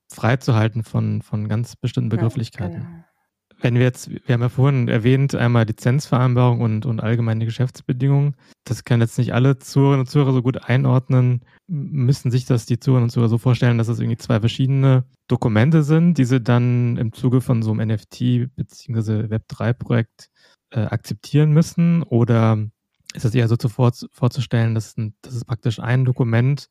[0.08, 2.82] freizuhalten von, von ganz bestimmten Begrifflichkeiten.
[2.82, 3.11] Ja, genau
[3.62, 8.34] wenn wir jetzt, wir haben ja vorhin erwähnt, einmal Lizenzvereinbarung und, und allgemeine Geschäftsbedingungen.
[8.64, 11.44] Das können jetzt nicht alle Zuhörerinnen und Zuhörer so gut einordnen.
[11.68, 15.84] Müssen sich das die Zuhörerinnen und Zuhörer so vorstellen, dass das irgendwie zwei verschiedene Dokumente
[15.84, 19.26] sind, die sie dann im Zuge von so einem NFT bzw.
[19.32, 20.28] Web3-Projekt
[20.70, 22.02] äh, akzeptieren müssen?
[22.02, 22.58] Oder
[23.14, 26.68] ist es eher so zuvor vorzustellen, dass das ist praktisch ein Dokument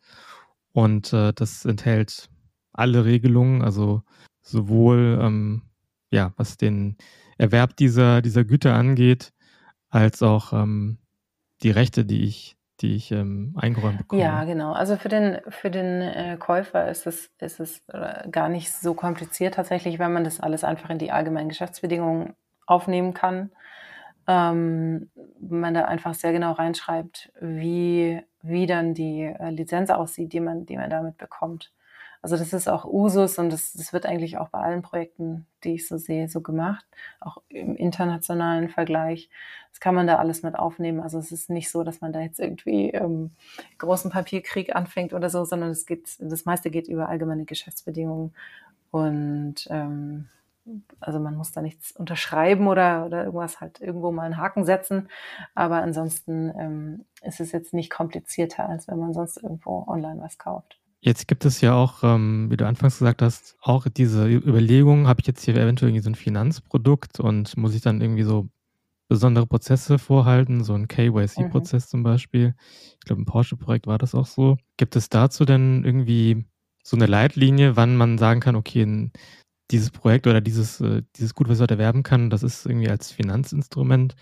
[0.74, 2.30] und äh, das enthält
[2.74, 4.02] alle Regelungen, also
[4.42, 5.62] sowohl ähm,
[6.12, 6.98] ja, was den
[7.38, 9.34] Erwerb dieser, dieser Güter angeht,
[9.90, 11.00] als auch ähm,
[11.64, 14.22] die Rechte, die ich, die ich ähm, eingeräumt bekomme.
[14.22, 14.74] Ja, genau.
[14.74, 18.94] Also für den, für den äh, Käufer ist es, ist es äh, gar nicht so
[18.94, 22.34] kompliziert tatsächlich, wenn man das alles einfach in die allgemeinen Geschäftsbedingungen
[22.66, 23.52] aufnehmen kann.
[24.28, 30.40] Ähm, man da einfach sehr genau reinschreibt, wie, wie dann die äh, Lizenz aussieht, die
[30.40, 31.72] man, die man damit bekommt.
[32.22, 35.74] Also das ist auch Usus und das, das wird eigentlich auch bei allen Projekten, die
[35.76, 36.86] ich so sehe, so gemacht,
[37.20, 39.30] auch im internationalen Vergleich.
[39.72, 41.00] Das kann man da alles mit aufnehmen.
[41.00, 43.32] Also es ist nicht so, dass man da jetzt irgendwie ähm,
[43.80, 48.34] großen Papierkrieg anfängt oder so, sondern es geht, das meiste geht über allgemeine Geschäftsbedingungen
[48.92, 50.28] und ähm,
[51.00, 55.10] also man muss da nichts unterschreiben oder, oder irgendwas halt irgendwo mal einen Haken setzen.
[55.56, 60.38] Aber ansonsten ähm, ist es jetzt nicht komplizierter, als wenn man sonst irgendwo online was
[60.38, 60.81] kauft.
[61.04, 65.20] Jetzt gibt es ja auch, ähm, wie du anfangs gesagt hast, auch diese Überlegung, habe
[65.20, 68.50] ich jetzt hier eventuell irgendwie so ein Finanzprodukt und muss ich dann irgendwie so
[69.10, 71.90] besondere Prozesse vorhalten, so ein KYC-Prozess mhm.
[71.90, 72.56] zum Beispiel.
[73.00, 74.58] Ich glaube, im Porsche-Projekt war das auch so.
[74.78, 76.46] Gibt es dazu denn irgendwie
[76.84, 79.12] so eine Leitlinie, wann man sagen kann, okay,
[79.72, 82.90] dieses Projekt oder dieses, äh, dieses Gut, was ich dort erwerben kann, das ist irgendwie
[82.90, 84.16] als Finanzinstrument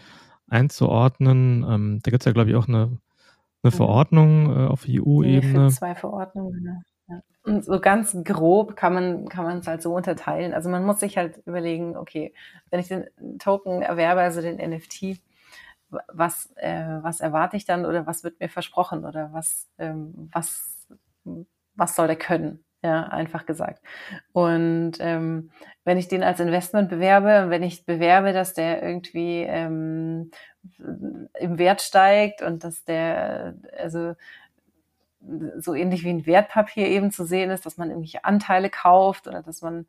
[0.47, 1.65] einzuordnen?
[1.69, 2.97] Ähm, da gibt es ja, glaube ich, auch eine
[3.63, 3.77] eine mhm.
[3.77, 5.65] Verordnung äh, auf EU-Ebene?
[5.65, 6.81] Nee, zwei Verordnungen, genau.
[7.07, 7.21] Ja.
[7.43, 10.53] Und so ganz grob kann man kann man es halt so unterteilen.
[10.53, 12.33] Also man muss sich halt überlegen, okay,
[12.69, 13.05] wenn ich den
[13.39, 15.19] Token erwerbe, also den NFT,
[15.89, 20.87] was äh, was erwarte ich dann oder was wird mir versprochen oder was ähm, was
[21.75, 22.63] was soll der können?
[22.81, 23.83] Ja, einfach gesagt.
[24.31, 25.51] Und ähm,
[25.83, 30.31] wenn ich den als Investment bewerbe wenn ich bewerbe, dass der irgendwie ähm,
[30.77, 34.15] im Wert steigt und dass der, also
[35.57, 39.43] so ähnlich wie ein Wertpapier eben zu sehen ist, dass man irgendwelche Anteile kauft oder
[39.43, 39.85] dass man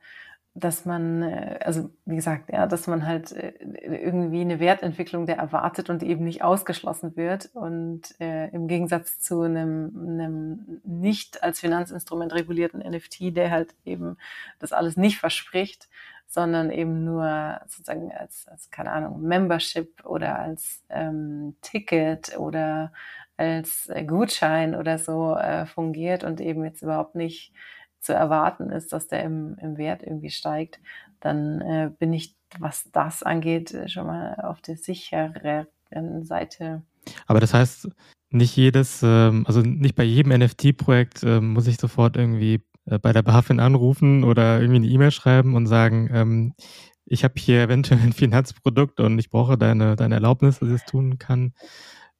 [0.54, 5.36] dass man, äh, also wie gesagt, ja, dass man halt äh, irgendwie eine Wertentwicklung der
[5.38, 7.50] erwartet und eben nicht ausgeschlossen wird.
[7.54, 14.16] Und äh, im Gegensatz zu einem, einem nicht als Finanzinstrument regulierten NFT, der halt eben
[14.58, 15.88] das alles nicht verspricht,
[16.26, 22.92] sondern eben nur sozusagen als, als keine Ahnung, Membership oder als ähm, Ticket oder
[23.36, 27.52] als Gutschein oder so äh, fungiert und eben jetzt überhaupt nicht
[28.00, 30.80] zu erwarten ist, dass der im, im Wert irgendwie steigt,
[31.20, 35.66] dann äh, bin ich, was das angeht, schon mal auf der sichereren
[36.22, 36.82] Seite.
[37.26, 37.88] Aber das heißt,
[38.30, 43.12] nicht jedes, ähm, also nicht bei jedem NFT-Projekt äh, muss ich sofort irgendwie äh, bei
[43.12, 46.54] der BaFin anrufen oder irgendwie eine E-Mail schreiben und sagen, ähm,
[47.04, 50.84] ich habe hier eventuell ein Finanzprodukt und ich brauche deine, deine Erlaubnis, dass ich es
[50.84, 51.54] tun kann.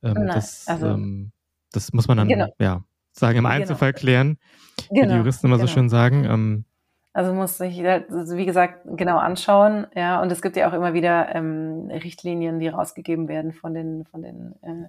[0.03, 1.33] Ähm, Nein, das, also, ähm,
[1.73, 2.49] das muss man dann, genau.
[2.59, 2.85] ja,
[3.21, 3.55] sagen, im genau.
[3.55, 4.39] Einzelfall klären,
[4.77, 4.89] genau.
[4.91, 5.69] wie die genau, Juristen immer genau.
[5.69, 6.25] so schön sagen.
[6.25, 6.65] Ähm,
[7.13, 10.23] also muss sich, also wie gesagt, genau anschauen, ja.
[10.23, 14.23] Und es gibt ja auch immer wieder ähm, Richtlinien, die rausgegeben werden von den, von
[14.23, 14.87] den äh,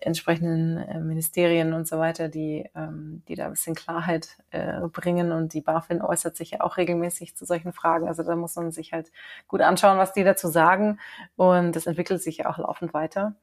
[0.00, 5.32] entsprechenden äh, Ministerien und so weiter, die, ähm, die da ein bisschen Klarheit äh, bringen.
[5.32, 8.08] Und die BaFin äußert sich ja auch regelmäßig zu solchen Fragen.
[8.08, 9.12] Also da muss man sich halt
[9.46, 10.98] gut anschauen, was die dazu sagen.
[11.36, 13.36] Und das entwickelt sich ja auch laufend weiter.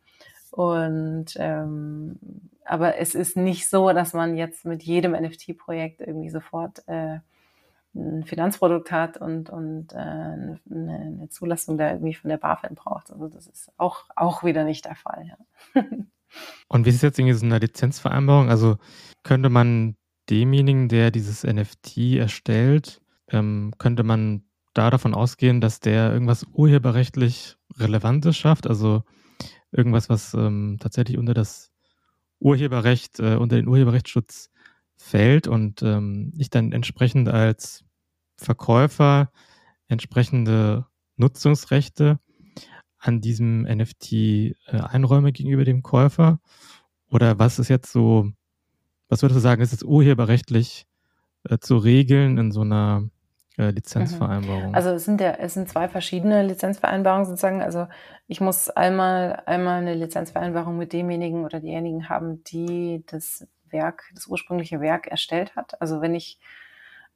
[0.51, 2.19] Und ähm,
[2.65, 7.19] aber es ist nicht so, dass man jetzt mit jedem NFT-Projekt irgendwie sofort äh,
[7.95, 13.11] ein Finanzprodukt hat und, und äh, eine, eine Zulassung da irgendwie von der BaFin braucht.
[13.11, 15.25] Also das ist auch, auch wieder nicht der Fall.
[15.27, 15.81] Ja.
[16.67, 18.49] und wie ist es jetzt irgendwie so eine Lizenzvereinbarung?
[18.49, 18.77] Also
[19.21, 19.95] könnte man
[20.29, 27.57] demjenigen, der dieses NFT erstellt, ähm, könnte man da davon ausgehen, dass der irgendwas urheberrechtlich
[27.77, 28.65] Relevantes schafft?
[28.65, 29.03] Also
[29.71, 31.72] irgendwas, was ähm, tatsächlich unter das
[32.43, 34.49] Urheberrecht, äh, unter den Urheberrechtsschutz
[34.95, 37.83] fällt und ähm, ich dann entsprechend als
[38.37, 39.31] Verkäufer
[39.87, 42.19] entsprechende Nutzungsrechte
[42.99, 46.39] an diesem NFT äh, einräume gegenüber dem Käufer?
[47.09, 48.31] Oder was ist jetzt so,
[49.09, 50.85] was würdest du sagen, ist jetzt urheberrechtlich
[51.43, 53.09] äh, zu regeln in so einer
[53.57, 54.69] äh, Lizenzvereinbarung?
[54.69, 54.75] Mhm.
[54.75, 57.61] Also es sind ja, es sind zwei verschiedene Lizenzvereinbarungen sozusagen.
[57.61, 57.87] Also
[58.27, 64.27] ich muss einmal, einmal eine Lizenzvereinbarung mit demjenigen oder diejenigen haben, die das Werk, das
[64.27, 65.79] ursprüngliche Werk erstellt hat.
[65.81, 66.39] Also wenn ich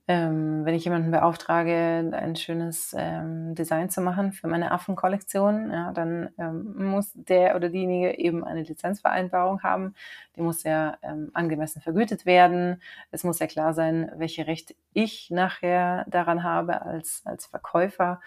[0.10, 5.92] ähm, wenn ich jemanden beauftrage, ein schönes ähm, Design zu machen für meine Affenkollektion, ja,
[5.92, 9.96] dann ähm, muss der oder diejenige eben eine Lizenzvereinbarung haben.
[10.38, 12.82] Die muss ja ähm, angemessen vergütet werden.
[13.12, 18.22] Es muss ja klar sein, welche Rechte ich nachher daran habe als, als Verkäufer.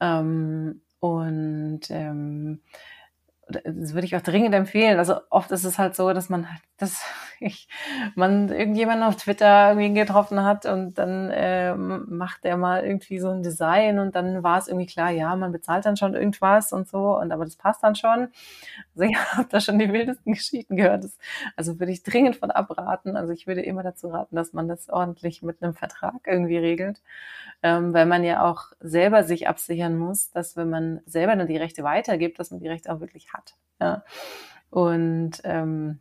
[0.00, 2.62] Ähm, und ähm,
[3.48, 4.98] das würde ich auch dringend empfehlen.
[4.98, 7.04] Also oft ist es halt so, dass man halt, dass
[7.38, 7.68] ich,
[8.14, 13.30] man irgendjemanden auf Twitter irgendwie getroffen hat und dann äh, macht der mal irgendwie so
[13.30, 16.88] ein Design und dann war es irgendwie klar, ja, man bezahlt dann schon irgendwas und
[16.88, 18.28] so und aber das passt dann schon.
[18.94, 21.04] Also ich habe da schon die wildesten Geschichten gehört.
[21.04, 21.18] Das,
[21.56, 23.16] also würde ich dringend von abraten.
[23.16, 27.00] Also ich würde immer dazu raten, dass man das ordentlich mit einem Vertrag irgendwie regelt,
[27.62, 31.56] ähm, weil man ja auch selber sich absichern muss, dass wenn man selber dann die
[31.56, 33.54] Rechte weitergibt, dass man die Rechte auch wirklich hat.
[33.80, 34.04] Ja.
[34.70, 36.00] Und ähm,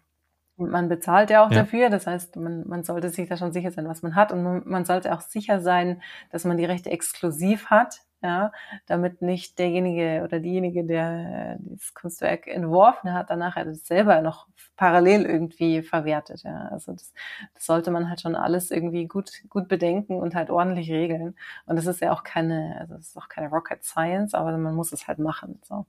[0.57, 1.59] man bezahlt ja auch ja.
[1.59, 4.43] dafür, das heißt, man, man sollte sich da schon sicher sein, was man hat und
[4.43, 8.51] man, man sollte auch sicher sein, dass man die Rechte exklusiv hat, ja,
[8.85, 14.47] damit nicht derjenige oder diejenige, der dieses Kunstwerk entworfen hat, danach hat es selber noch
[14.77, 16.67] parallel irgendwie verwertet, ja.
[16.71, 17.13] Also das,
[17.53, 21.35] das sollte man halt schon alles irgendwie gut, gut bedenken und halt ordentlich regeln.
[21.65, 24.75] Und das ist ja auch keine, also das ist auch keine Rocket Science, aber man
[24.75, 25.85] muss es halt machen, so.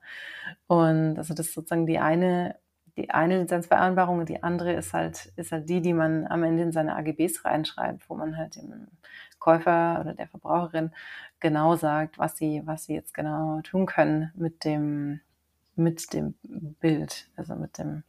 [0.67, 2.57] Und also das ist sozusagen die eine
[2.99, 6.63] die eine Lizenzvereinbarung und die andere ist halt, ist halt die, die man am Ende
[6.63, 8.87] in seine AGBs reinschreibt, wo man halt dem
[9.43, 10.93] Käufer oder der Verbraucherin
[11.41, 15.21] genau sagt, was sie, was sie jetzt genau tun können mit dem,
[15.75, 16.35] mit dem
[16.81, 18.05] Bild, also mit dem,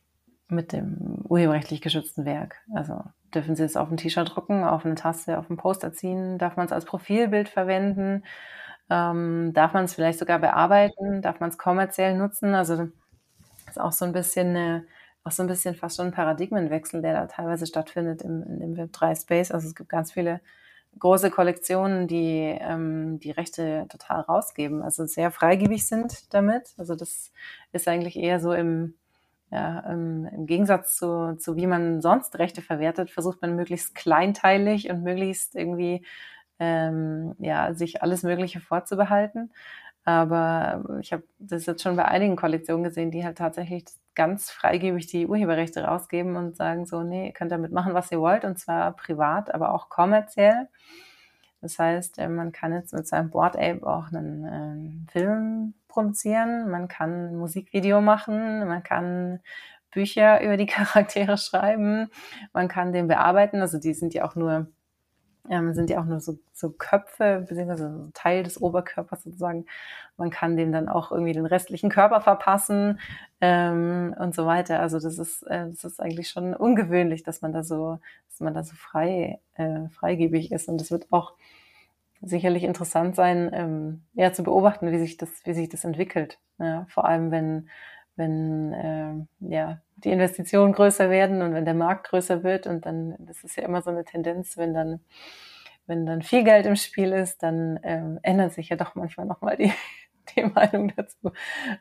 [0.48, 2.62] mit dem urheberrechtlich geschützten Werk.
[2.74, 6.38] Also dürfen Sie es auf ein T-Shirt drucken, auf eine Tasse, auf ein Poster ziehen,
[6.38, 8.24] darf man es als Profilbild verwenden,
[8.92, 12.90] ähm, darf man es vielleicht sogar bearbeiten, darf man es kommerziell nutzen, also
[13.68, 14.86] ist auch so ein bisschen eine,
[15.24, 19.52] auch so ein bisschen fast schon ein Paradigmenwechsel, der da teilweise stattfindet im, dem Web3-Space.
[19.52, 20.42] Also es gibt ganz viele
[21.00, 26.74] große Kollektionen, die ähm, die Rechte total rausgeben, also sehr freigebig sind damit.
[26.78, 27.32] Also das
[27.72, 28.96] ist eigentlich eher so im,
[29.52, 34.90] ja, im, im Gegensatz zu, zu wie man sonst Rechte verwertet, versucht man möglichst kleinteilig
[34.90, 36.06] und möglichst irgendwie
[36.60, 39.52] ähm, ja, sich alles Mögliche vorzubehalten.
[40.06, 45.08] Aber ich habe das jetzt schon bei einigen Kollektionen gesehen, die halt tatsächlich ganz freigebig
[45.08, 48.58] die Urheberrechte rausgeben und sagen so, nee, ihr könnt damit machen, was ihr wollt, und
[48.60, 50.68] zwar privat, aber auch kommerziell.
[51.62, 56.70] Das heißt, äh, man kann jetzt mit seinem Board Ape auch einen äh, Film produzieren,
[56.70, 59.40] man kann ein Musikvideo machen, man kann
[59.92, 62.10] Bücher über die Charaktere schreiben,
[62.52, 64.68] man kann den bearbeiten, also die sind ja auch nur
[65.50, 69.66] ähm, sind ja auch nur so, so Köpfe, beziehungsweise so Teil des Oberkörpers sozusagen.
[70.18, 73.00] Man kann dem dann auch irgendwie den restlichen Körper verpassen
[73.42, 74.80] ähm, und so weiter.
[74.80, 78.54] Also das ist, äh, das ist eigentlich schon ungewöhnlich, dass man da so, dass man
[78.54, 80.70] da so frei, äh, freigebig ist.
[80.70, 81.34] Und es wird auch
[82.22, 86.40] sicherlich interessant sein, ähm, ja, zu beobachten, wie sich das, wie sich das entwickelt.
[86.60, 87.70] Ja, vor allem wenn,
[88.16, 93.16] wenn äh, ja, die Investitionen größer werden und wenn der Markt größer wird und dann,
[93.20, 95.00] das ist ja immer so eine Tendenz, wenn dann,
[95.88, 99.58] wenn dann viel Geld im Spiel ist, dann ähm, ändert sich ja doch manchmal nochmal
[99.58, 99.72] die,
[100.36, 101.32] die Meinung dazu.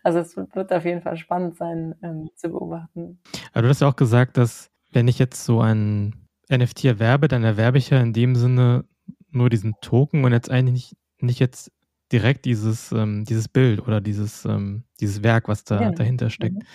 [0.02, 3.18] Also es wird auf jeden Fall spannend sein ähm, zu beobachten.
[3.52, 6.14] Aber du hast ja auch gesagt, dass wenn ich jetzt so ein
[6.50, 8.84] NFT erwerbe, dann erwerbe ich ja in dem Sinne
[9.30, 11.72] nur diesen Token und jetzt eigentlich nicht, nicht jetzt
[12.12, 15.90] direkt dieses, ähm, dieses Bild oder dieses, ähm, dieses Werk, was da ja.
[15.90, 16.56] dahinter steckt.
[16.56, 16.66] Mhm.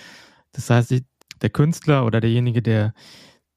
[0.52, 1.04] Das heißt, ich,
[1.41, 2.93] der Künstler oder derjenige, der,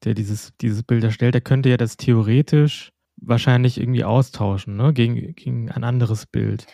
[0.03, 5.35] der dieses, dieses Bild erstellt, der könnte ja das theoretisch wahrscheinlich irgendwie austauschen, ne, gegen,
[5.35, 6.67] gegen ein anderes Bild.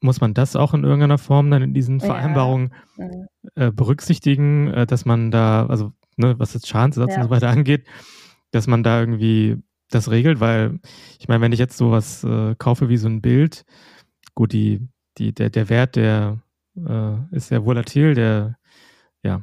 [0.00, 3.06] Muss man das auch in irgendeiner Form dann in diesen Vereinbarungen ja.
[3.06, 3.28] Mhm.
[3.54, 7.18] äh, berücksichtigen, äh, dass man da, also ne, was jetzt Schadensersatz ja.
[7.18, 7.86] und so weiter angeht,
[8.50, 9.58] dass man da irgendwie
[9.94, 10.80] das regelt, weil
[11.18, 13.64] ich meine, wenn ich jetzt sowas äh, kaufe wie so ein Bild,
[14.34, 16.38] gut, die, die, der, der Wert, der
[16.76, 18.56] äh, ist sehr volatil, der
[19.22, 19.42] ja,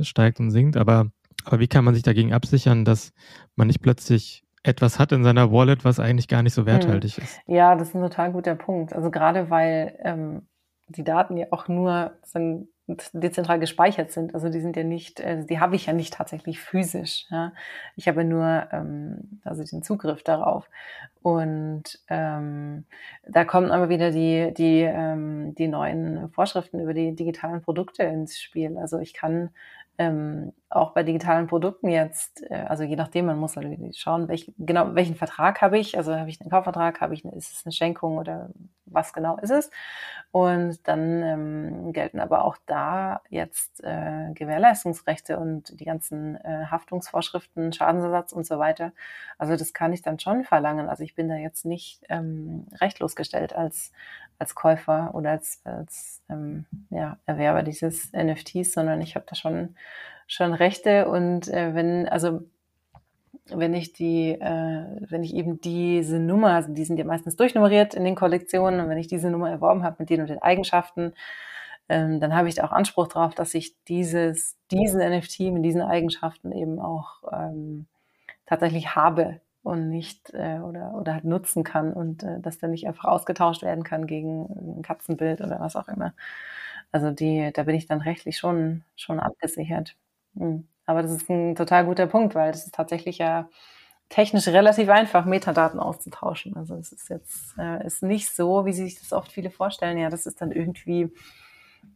[0.00, 1.10] steigt und sinkt, aber,
[1.44, 3.12] aber wie kann man sich dagegen absichern, dass
[3.56, 7.24] man nicht plötzlich etwas hat in seiner Wallet, was eigentlich gar nicht so werthaltig hm.
[7.24, 7.40] ist?
[7.46, 8.92] Ja, das ist ein total guter Punkt.
[8.92, 10.42] Also gerade weil ähm,
[10.88, 12.68] die Daten ja auch nur sind,
[13.12, 14.34] dezentral gespeichert sind.
[14.34, 17.26] Also die sind ja nicht, äh, die habe ich ja nicht tatsächlich physisch.
[17.30, 17.52] Ja.
[17.96, 20.68] Ich habe nur ähm, also den Zugriff darauf.
[21.22, 22.84] Und ähm,
[23.26, 28.40] da kommen aber wieder die, die, ähm, die neuen Vorschriften über die digitalen Produkte ins
[28.40, 28.76] Spiel.
[28.78, 29.50] Also ich kann
[29.98, 34.52] ähm, auch bei digitalen Produkten jetzt, äh, also je nachdem, man muss halt schauen, welch,
[34.58, 35.96] genau welchen Vertrag habe ich.
[35.96, 38.50] Also habe ich einen Kaufvertrag, habe ich eine, ist es eine Schenkung oder
[38.86, 39.70] was genau ist es?
[40.30, 47.72] Und dann ähm, gelten aber auch da jetzt äh, Gewährleistungsrechte und die ganzen äh, Haftungsvorschriften,
[47.72, 48.92] Schadensersatz und so weiter.
[49.38, 50.88] Also das kann ich dann schon verlangen.
[50.88, 53.92] Also ich bin da jetzt nicht ähm, rechtlos gestellt als
[54.42, 59.76] als Käufer oder als, als ähm, ja, Erwerber dieses NFTs, sondern ich habe da schon,
[60.26, 62.40] schon Rechte und äh, wenn, also
[63.46, 67.94] wenn ich die, äh, wenn ich eben diese Nummer, also die sind ja meistens durchnummeriert
[67.94, 71.12] in den Kollektionen und wenn ich diese Nummer erworben habe mit den und den Eigenschaften,
[71.88, 75.82] ähm, dann habe ich da auch Anspruch drauf, dass ich dieses, diesen NFT mit diesen
[75.82, 77.86] Eigenschaften eben auch ähm,
[78.46, 82.86] tatsächlich habe und nicht äh, oder, oder halt nutzen kann und äh, dass der nicht
[82.88, 86.14] einfach ausgetauscht werden kann gegen ein Katzenbild oder was auch immer.
[86.92, 89.96] Also die, da bin ich dann rechtlich schon, schon abgesichert.
[90.36, 90.66] Hm.
[90.86, 93.48] Aber das ist ein total guter Punkt, weil es ist tatsächlich ja
[94.08, 96.56] technisch relativ einfach, Metadaten auszutauschen.
[96.56, 99.96] Also es ist jetzt äh, ist nicht so, wie sich das oft viele vorstellen.
[99.96, 101.10] Ja, das ist dann irgendwie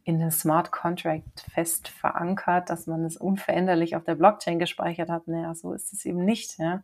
[0.05, 5.28] in einem Smart Contract fest verankert, dass man es unveränderlich auf der Blockchain gespeichert hat.
[5.28, 6.59] Naja, so ist es eben nicht.
[6.59, 6.82] Ja.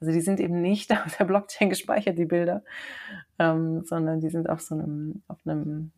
[0.00, 2.62] Also die sind eben nicht auf der Blockchain gespeichert, die Bilder,
[3.38, 5.92] ähm, sondern die sind auf so einem, auf einem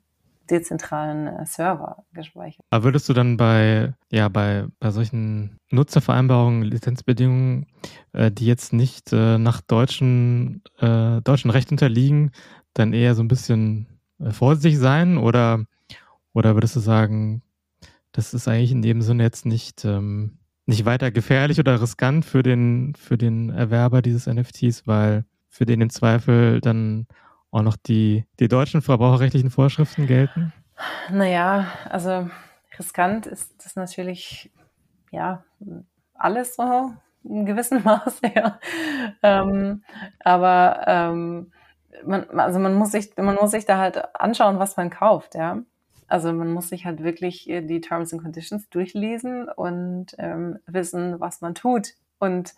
[0.51, 2.65] dezentralen äh, Server gespeichert.
[2.71, 7.67] Aber würdest du dann bei, ja, bei, bei solchen Nutzervereinbarungen, Lizenzbedingungen,
[8.13, 12.33] äh, die jetzt nicht äh, nach deutschen, äh, deutschen Recht unterliegen,
[12.75, 13.87] dann eher so ein bisschen
[14.19, 15.65] äh, vorsichtig sein oder,
[16.33, 17.43] oder würdest du sagen,
[18.13, 22.43] das ist eigentlich in dem Sinne jetzt nicht, ähm, nicht weiter gefährlich oder riskant für
[22.43, 27.07] den, für den Erwerber dieses NFTs, weil für den im Zweifel dann
[27.51, 30.53] auch noch die, die deutschen verbraucherrechtlichen Vorschriften gelten?
[31.11, 32.31] Naja, also
[32.79, 34.51] riskant ist das natürlich,
[35.11, 35.45] ja,
[36.15, 36.93] alles so
[37.25, 38.59] in gewissem Maße, ja.
[39.23, 39.83] Ähm,
[40.21, 41.53] aber ähm,
[42.05, 45.59] man, also man muss sich, man muss sich da halt anschauen, was man kauft, ja.
[46.09, 51.41] Also man muss sich halt wirklich die Terms and Conditions durchlesen und ähm, wissen, was
[51.41, 51.95] man tut.
[52.19, 52.55] Und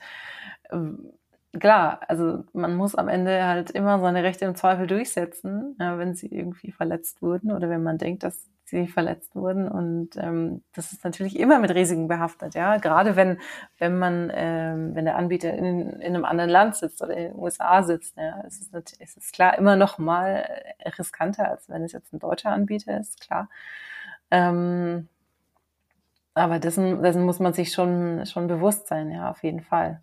[0.70, 1.12] ähm,
[1.58, 6.14] klar, also man muss am Ende halt immer seine Rechte im Zweifel durchsetzen, ja, wenn
[6.14, 9.68] sie irgendwie verletzt wurden oder wenn man denkt, dass sie verletzt wurden.
[9.68, 12.78] Und ähm, das ist natürlich immer mit Risiken behaftet, ja.
[12.78, 13.38] Gerade wenn,
[13.78, 17.38] wenn man, ähm, wenn der Anbieter in, in einem anderen Land sitzt oder in den
[17.38, 20.44] USA sitzt, ja, es ist natürlich, es ist klar immer noch mal
[20.98, 23.48] riskanter, als wenn es jetzt ein deutscher Anbieter ist, klar.
[24.30, 25.08] Ähm,
[26.34, 30.00] aber dessen, dessen muss man sich schon, schon bewusst sein, ja, auf jeden Fall.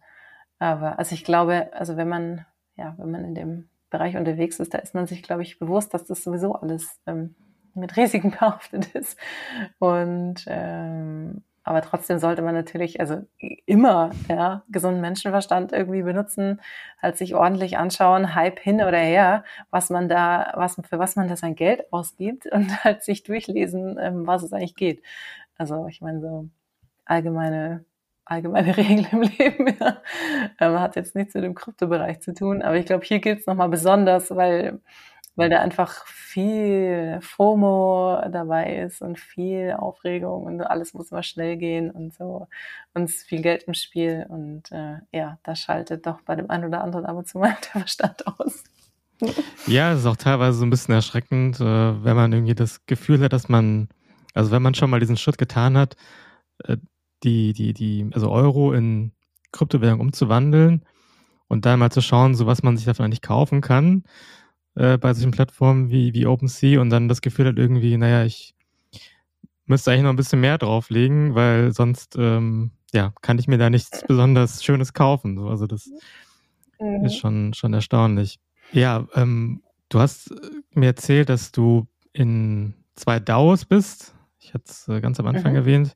[0.60, 2.46] Aber also ich glaube, also wenn man,
[2.76, 5.94] ja, wenn man in dem Bereich unterwegs ist, da ist man sich, glaube ich, bewusst,
[5.94, 7.36] dass das sowieso alles ähm,
[7.74, 9.18] mit Risiken behaftet ist.
[9.80, 13.22] Und ähm, aber trotzdem sollte man natürlich, also
[13.68, 16.62] immer, ja, gesunden Menschenverstand irgendwie benutzen,
[17.00, 21.28] halt sich ordentlich anschauen, Hype hin oder her, was man da, was, für was man
[21.28, 25.04] da sein Geld ausgibt und halt sich durchlesen, ähm, was es eigentlich geht.
[25.58, 26.50] Also ich meine, so
[27.06, 27.86] allgemeine
[28.30, 29.76] allgemeine Regel im Leben.
[29.80, 30.02] Ja.
[30.60, 33.46] Ähm, hat jetzt nichts mit dem Kryptobereich zu tun, aber ich glaube, hier gilt es
[33.48, 34.80] nochmal besonders, weil,
[35.36, 41.58] weil da einfach viel FOMO dabei ist und viel Aufregung und alles muss immer schnell
[41.58, 42.48] gehen und so.
[42.94, 46.82] Und viel Geld im Spiel und äh, ja, da schaltet doch bei dem einen oder
[46.84, 48.64] anderen ab und zu mal der Verstand aus.
[49.68, 51.64] Ja, es ist auch teilweise so ein bisschen erschreckend, äh,
[52.04, 53.90] wenn man irgendwie das Gefühl hat, dass man,
[54.34, 55.96] also wenn man schon mal diesen Schritt getan hat,
[56.64, 56.78] äh,
[57.24, 59.12] die, die, die, also Euro in
[59.52, 60.86] Kryptowährung umzuwandeln
[61.48, 64.04] und dann mal zu schauen, so was man sich davon eigentlich kaufen kann
[64.76, 68.56] äh, bei solchen Plattformen wie, wie OpenSea und dann das Gefühl hat irgendwie, naja, ich
[69.66, 73.70] müsste eigentlich noch ein bisschen mehr drauflegen, weil sonst ähm, ja, kann ich mir da
[73.70, 75.38] nichts besonders Schönes kaufen.
[75.38, 75.90] So, also das
[76.80, 77.06] mhm.
[77.06, 78.40] ist schon, schon erstaunlich.
[78.72, 80.34] Ja, ähm, du hast
[80.74, 84.16] mir erzählt, dass du in zwei DAOs bist.
[84.40, 85.58] Ich hatte es äh, ganz am Anfang mhm.
[85.58, 85.96] erwähnt.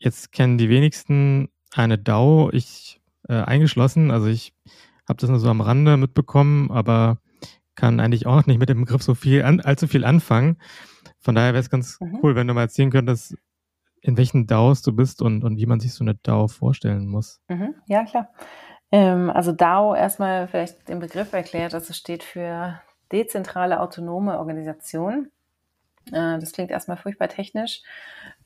[0.00, 4.10] Jetzt kennen die wenigsten eine DAO, ich äh, eingeschlossen.
[4.10, 4.52] Also ich
[5.08, 7.18] habe das nur so am Rande mitbekommen, aber
[7.76, 10.56] kann eigentlich auch nicht mit dem Begriff so viel an, allzu viel anfangen.
[11.20, 12.18] Von daher wäre es ganz mhm.
[12.22, 13.36] cool, wenn du mal erzählen könntest,
[14.00, 17.40] in welchen DAOs du bist und, und wie man sich so eine DAO vorstellen muss.
[17.48, 17.74] Mhm.
[17.86, 18.30] Ja, klar.
[18.90, 22.80] Ähm, also DAO erstmal vielleicht den Begriff erklärt, also steht für
[23.12, 25.30] dezentrale autonome Organisation.
[26.06, 27.82] Äh, das klingt erstmal furchtbar technisch.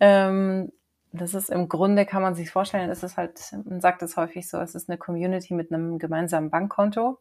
[0.00, 0.72] Ähm,
[1.16, 4.48] das ist im Grunde, kann man sich vorstellen, es ist halt, man sagt es häufig
[4.48, 7.18] so, es ist eine Community mit einem gemeinsamen Bankkonto.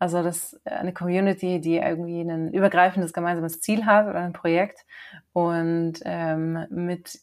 [0.00, 4.86] Also das eine Community, die irgendwie ein übergreifendes gemeinsames Ziel hat oder ein Projekt
[5.32, 7.18] und ähm, mit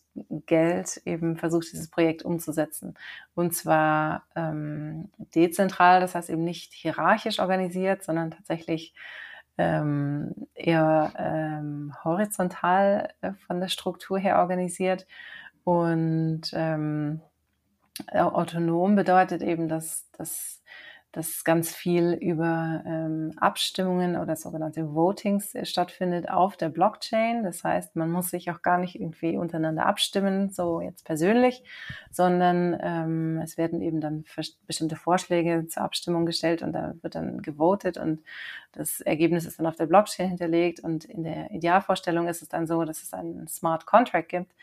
[0.45, 2.95] Geld eben versucht, dieses Projekt umzusetzen.
[3.33, 8.93] Und zwar ähm, dezentral, das heißt eben nicht hierarchisch organisiert, sondern tatsächlich
[9.57, 15.07] ähm, eher ähm, horizontal äh, von der Struktur her organisiert
[15.65, 17.21] und ähm,
[18.13, 20.61] autonom bedeutet eben, dass, dass,
[21.11, 27.43] dass ganz viel über ähm, Abstimmungen oder sogenannte Votings äh, stattfindet auf der Blockchain.
[27.43, 31.63] Das heißt, man muss sich auch gar nicht irgendwie untereinander abstimmen, so jetzt persönlich,
[32.11, 34.23] sondern ähm, es werden eben dann
[34.67, 38.21] bestimmte Vorschläge zur Abstimmung gestellt und da wird dann gewotet und
[38.71, 42.67] das Ergebnis ist dann auf der Blockchain hinterlegt und in der Idealvorstellung ist es dann
[42.67, 44.53] so, dass es einen Smart Contract gibt,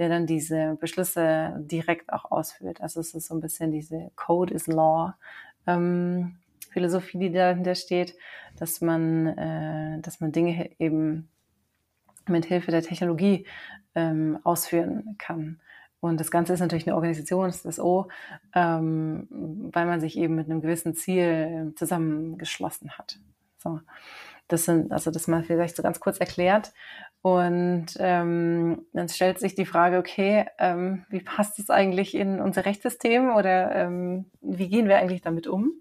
[0.00, 2.80] der dann diese Beschlüsse direkt auch ausführt.
[2.80, 5.14] Also es ist so ein bisschen diese Code is Law
[5.66, 6.36] ähm,
[6.70, 8.16] Philosophie, die dahinter steht,
[8.58, 11.28] dass man, äh, dass man Dinge eben
[12.26, 13.46] mit Hilfe der Technologie
[13.94, 15.60] ähm, ausführen kann.
[16.00, 18.08] Und das Ganze ist natürlich eine Organisation, das O,
[18.54, 19.28] ähm,
[19.70, 23.18] weil man sich eben mit einem gewissen Ziel zusammengeschlossen hat.
[23.58, 23.80] So.
[24.48, 26.72] Das sind, also das mal vielleicht so ganz kurz erklärt.
[27.22, 32.64] Und ähm, dann stellt sich die Frage, okay, ähm, wie passt das eigentlich in unser
[32.64, 35.72] Rechtssystem oder ähm, wie gehen wir eigentlich damit um?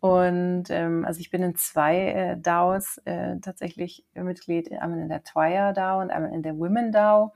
[0.00, 5.22] Und ähm, also ich bin in zwei äh, DAOs äh, tatsächlich Mitglied, einmal in der
[5.22, 7.32] Twire DAO und einmal in der Women DAO.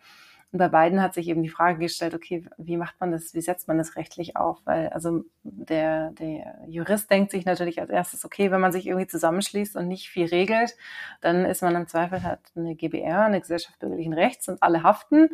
[0.51, 3.41] Und bei beiden hat sich eben die Frage gestellt, okay, wie macht man das, wie
[3.43, 4.59] setzt man das rechtlich auf?
[4.65, 9.07] Weil also der, der Jurist denkt sich natürlich als erstes, okay, wenn man sich irgendwie
[9.07, 10.75] zusammenschließt und nicht viel regelt,
[11.21, 15.29] dann ist man im Zweifel hat eine GBR, eine Gesellschaft bürgerlichen Rechts und alle haften.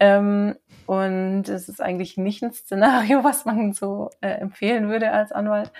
[0.00, 0.56] Ähm,
[0.86, 5.72] und es ist eigentlich nicht ein Szenario, was man so äh, empfehlen würde als Anwalt.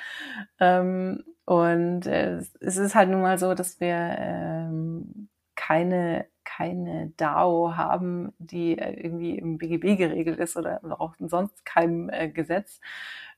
[0.60, 7.76] Ähm, und äh, es ist halt nun mal so, dass wir ähm, keine keine DAO
[7.76, 12.80] haben, die äh, irgendwie im BGB geregelt ist oder auch sonst keinem äh, Gesetz.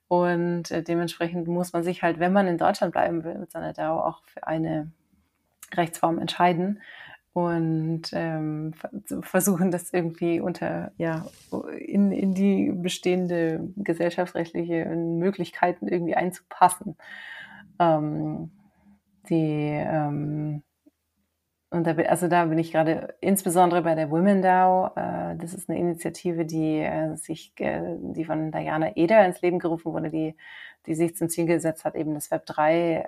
[0.07, 3.73] Und äh, dementsprechend muss man sich halt, wenn man in Deutschland bleiben will, mit seiner
[3.73, 4.93] DAO auch für eine
[5.75, 6.81] Rechtsform entscheiden
[7.33, 8.75] und ähm,
[9.23, 11.27] versuchen, das irgendwie unter, ja,
[11.79, 16.97] in, in die bestehende gesellschaftsrechtliche Möglichkeiten irgendwie einzupassen.
[17.81, 18.51] Ähm,
[19.29, 20.63] die, ähm,
[21.71, 24.87] und da, also da bin ich gerade insbesondere bei der Women DAO.
[24.97, 29.61] Äh, das ist eine Initiative, die äh, sich, äh, die von Diana Eder ins Leben
[29.61, 30.35] gerufen wurde, die,
[30.87, 33.05] die sich zum Ziel gesetzt hat, eben das Web 3 äh,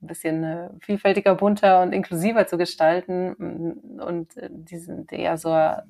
[0.00, 3.34] ein bisschen vielfältiger, bunter und inklusiver zu gestalten.
[4.00, 5.84] Und äh, die sind eher so, ja,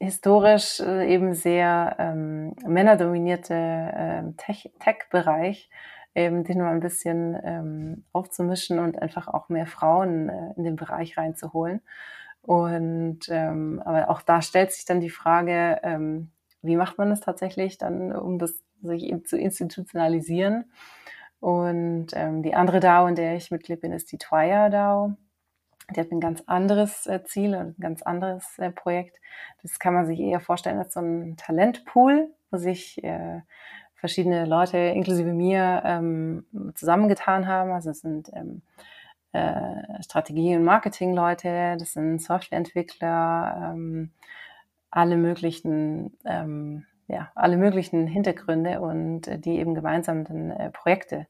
[0.00, 5.68] historisch eben sehr ähm, männerdominierte äh, Tech-Bereich.
[5.68, 5.70] Tech
[6.14, 10.76] eben den mal ein bisschen ähm, aufzumischen und einfach auch mehr Frauen äh, in den
[10.76, 11.80] Bereich reinzuholen.
[12.42, 16.30] Und ähm, aber auch da stellt sich dann die Frage, ähm,
[16.62, 20.70] wie macht man das tatsächlich dann, um das sich zu institutionalisieren?
[21.40, 25.14] Und ähm, die andere DAO, in der ich Mitglied bin, ist die Twire DAO.
[25.94, 29.20] Die hat ein ganz anderes äh, Ziel und ein ganz anderes äh, Projekt.
[29.62, 33.40] Das kann man sich eher vorstellen als so ein Talentpool, wo sich äh,
[34.04, 36.44] verschiedene Leute, inklusive mir, ähm,
[36.74, 37.72] zusammengetan haben.
[37.72, 38.60] Also es sind ähm,
[39.32, 44.10] äh, Strategie- und Marketingleute, das sind Softwareentwickler, ähm,
[44.90, 51.26] alle möglichen, ähm, ja, alle möglichen Hintergründe und äh, die eben gemeinsam dann äh, Projekte,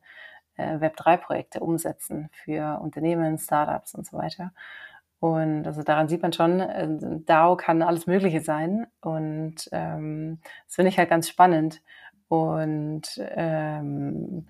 [0.56, 4.50] äh, Web3-Projekte umsetzen für Unternehmen, Startups und so weiter.
[5.20, 6.88] Und also daran sieht man schon, äh,
[7.24, 8.88] DAO kann alles Mögliche sein.
[9.00, 11.80] Und ähm, das finde ich halt ganz spannend.
[12.34, 14.46] Und ähm,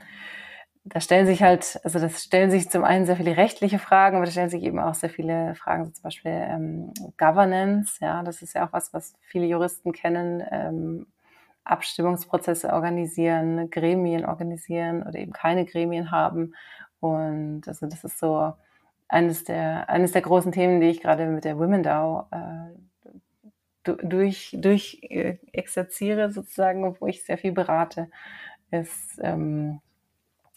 [0.84, 4.26] da stellen sich halt, also das stellen sich zum einen sehr viele rechtliche Fragen, aber
[4.26, 8.42] da stellen sich eben auch sehr viele Fragen, so zum Beispiel ähm, Governance, ja, das
[8.42, 11.06] ist ja auch was, was viele Juristen kennen, ähm,
[11.64, 16.54] Abstimmungsprozesse organisieren, Gremien organisieren oder eben keine Gremien haben.
[17.00, 18.52] Und also das ist so
[19.08, 22.74] eines der, eines der großen Themen, die ich gerade mit der Women DAO äh,
[23.84, 28.08] durch, durch äh, exerziere sozusagen, wo ich sehr viel berate,
[28.70, 29.80] ist, ähm,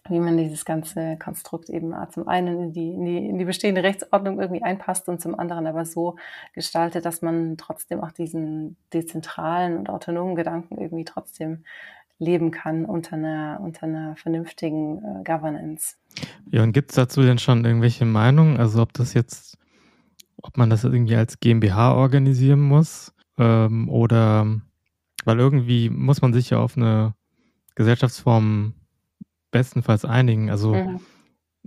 [0.10, 3.84] wie man dieses ganze Konstrukt eben zum einen in die, in die, in die bestehende
[3.84, 6.16] Rechtsordnung irgendwie einpasst und zum anderen aber so
[6.54, 11.66] gestaltet, dass man trotzdem auch diesen dezentralen und autonomen Gedanken irgendwie trotzdem
[12.20, 15.98] leben kann unter einer, unter einer vernünftigen äh, Governance.
[16.50, 18.58] Ja, und gibt es dazu denn schon irgendwelche Meinungen?
[18.58, 19.58] Also ob das jetzt,
[20.42, 24.62] ob man das irgendwie als GmbH organisieren muss ähm, oder
[25.26, 27.14] weil irgendwie muss man sich ja auf eine
[27.76, 28.74] Gesellschaftsform
[29.52, 30.50] bestenfalls einigen.
[30.50, 31.00] Also, mhm.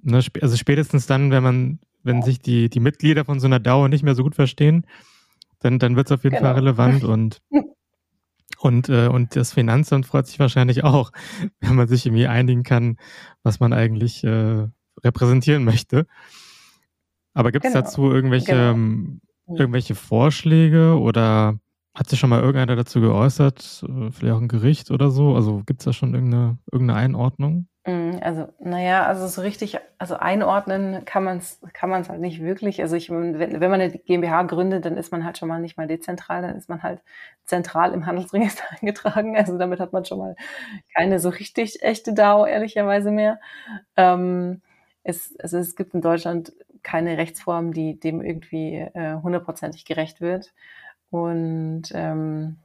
[0.03, 3.89] ne, also spätestens dann, wenn man, wenn sich die, die Mitglieder von so einer Dauer
[3.89, 4.87] nicht mehr so gut verstehen,
[5.61, 6.49] dann, dann wird es auf jeden genau.
[6.49, 7.43] Fall relevant und
[8.59, 11.13] und, äh, und das Finanzamt freut sich wahrscheinlich auch,
[11.61, 12.99] wenn man sich irgendwie einigen kann,
[13.43, 14.67] was man eigentlich äh,
[15.03, 16.07] repräsentieren möchte.
[17.33, 17.85] Aber gibt es genau.
[17.85, 19.19] dazu irgendwelche genau.
[19.57, 21.59] Irgendwelche Vorschläge oder
[21.95, 23.85] Hat sich schon mal irgendeiner dazu geäußert?
[23.89, 25.35] Äh, vielleicht auch ein Gericht oder so?
[25.35, 27.69] Also gibt es da schon irgendeine, irgendeine Einordnung?
[27.87, 32.41] Mm, also, naja, also so richtig, also einordnen kann man es kann man's halt nicht
[32.43, 32.81] wirklich.
[32.83, 35.79] Also ich, wenn, wenn man eine GmbH gründet, dann ist man halt schon mal nicht
[35.79, 37.03] mal dezentral, dann ist man halt
[37.45, 39.37] zentral im Handelsregister eingetragen.
[39.37, 40.37] Also damit hat man schon mal
[40.95, 43.41] keine so richtig echte DAO, ehrlicherweise mehr.
[43.97, 44.63] Ähm,
[45.03, 50.53] es, also es gibt in Deutschland keine Rechtsform, die dem irgendwie äh, hundertprozentig gerecht wird.
[51.11, 52.59] Und ähm,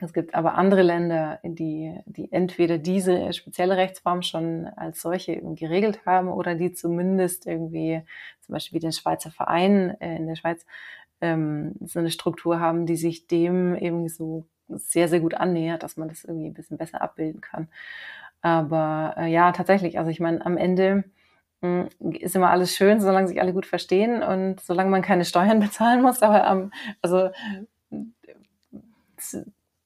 [0.00, 6.04] es gibt aber andere Länder, die, die entweder diese spezielle Rechtsform schon als solche geregelt
[6.04, 8.02] haben oder die zumindest irgendwie,
[8.40, 10.66] zum Beispiel wie den Schweizer Verein äh, in der Schweiz,
[11.20, 15.96] ähm, so eine Struktur haben, die sich dem eben so sehr, sehr gut annähert, dass
[15.96, 17.68] man das irgendwie ein bisschen besser abbilden kann.
[18.40, 21.04] Aber äh, ja, tatsächlich, also ich meine, am Ende
[22.00, 26.02] ist immer alles schön, solange sich alle gut verstehen und solange man keine Steuern bezahlen
[26.02, 26.22] muss.
[26.22, 27.30] Aber ähm, also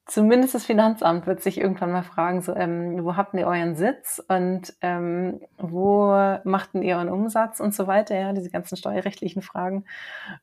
[0.07, 4.23] zumindest das Finanzamt wird sich irgendwann mal fragen, so, ähm, wo habt ihr euren Sitz
[4.29, 6.13] und ähm, wo
[6.45, 9.85] macht ihr euren Umsatz und so weiter, ja, diese ganzen steuerrechtlichen Fragen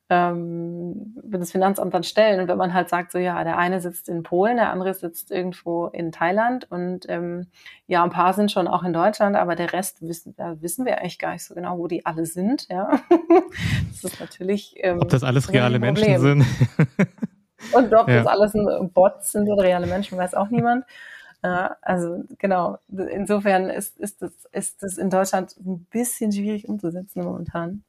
[0.10, 2.42] ähm, wird das Finanzamt dann stellen.
[2.42, 5.32] Und wenn man halt sagt, so ja, der eine sitzt in Polen, der andere sitzt
[5.32, 7.48] irgendwo in Thailand und ähm,
[7.88, 11.00] ja, ein paar sind schon auch in Deutschland, aber der Rest wissen, da wissen wir
[11.00, 13.00] eigentlich gar nicht so genau, wo die alle sind, ja.
[13.92, 14.76] das ist natürlich.
[14.78, 16.46] Ähm, Ob das alles reale Menschen sind.
[17.72, 18.24] Und ob ja.
[18.24, 18.54] das alles
[18.94, 20.86] Bots sind oder reale Menschen, weiß auch niemand.
[21.44, 27.24] Äh, also genau, insofern ist, ist, das, ist das in Deutschland ein bisschen schwierig umzusetzen
[27.24, 27.84] momentan.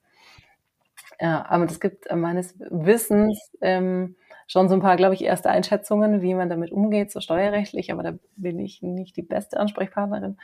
[1.20, 4.16] Ja, aber es gibt meines Wissens ähm,
[4.47, 8.03] schon so ein paar, glaube ich, erste Einschätzungen, wie man damit umgeht, so steuerrechtlich, aber
[8.03, 10.37] da bin ich nicht die beste Ansprechpartnerin.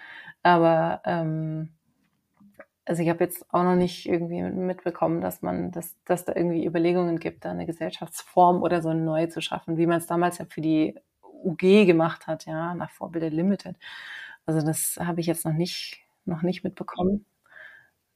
[0.43, 1.70] Aber ähm,
[2.91, 6.66] also ich habe jetzt auch noch nicht irgendwie mitbekommen, dass man, dass, dass da irgendwie
[6.66, 10.38] Überlegungen gibt, da eine Gesellschaftsform oder so eine neue zu schaffen, wie man es damals
[10.38, 13.76] ja für die UG gemacht hat, ja, nach Vorbild der Limited.
[14.45, 17.26] Also das habe ich jetzt noch nicht, noch nicht mitbekommen.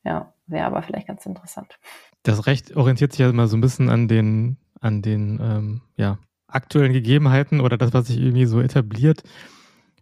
[0.03, 1.79] Ja, wäre aber vielleicht ganz interessant.
[2.25, 6.19] Das Recht orientiert sich ja immer so ein bisschen an den, an den ähm, ja,
[6.49, 9.23] aktuellen Gegebenheiten oder das, was sich irgendwie so etabliert.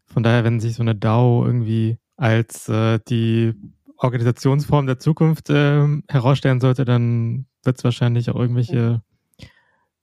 [0.06, 3.52] Von daher, wenn sich so eine DAO irgendwie als äh, die
[4.03, 9.03] Organisationsform der Zukunft äh, herausstellen sollte, dann wird es wahrscheinlich auch irgendwelche,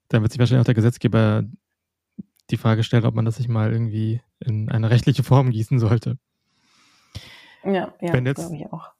[0.07, 1.43] dann wird sich wahrscheinlich auch der Gesetzgeber
[2.49, 6.17] die Frage stellen, ob man das sich mal irgendwie in eine rechtliche Form gießen sollte.
[7.63, 8.91] Ja, ja, glaube ich auch.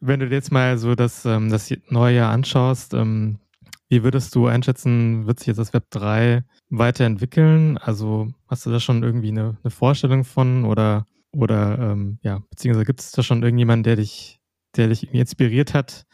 [0.00, 3.40] Wenn du dir jetzt mal so das, ähm, das neue Jahr anschaust, ähm,
[3.88, 7.78] wie würdest du einschätzen, wird sich jetzt das Web 3 weiterentwickeln?
[7.78, 11.04] Also hast du da schon irgendwie eine, eine Vorstellung von oder
[11.38, 14.40] oder ähm, ja, beziehungsweise gibt es da schon irgendjemanden, der dich,
[14.76, 16.04] der dich inspiriert hat,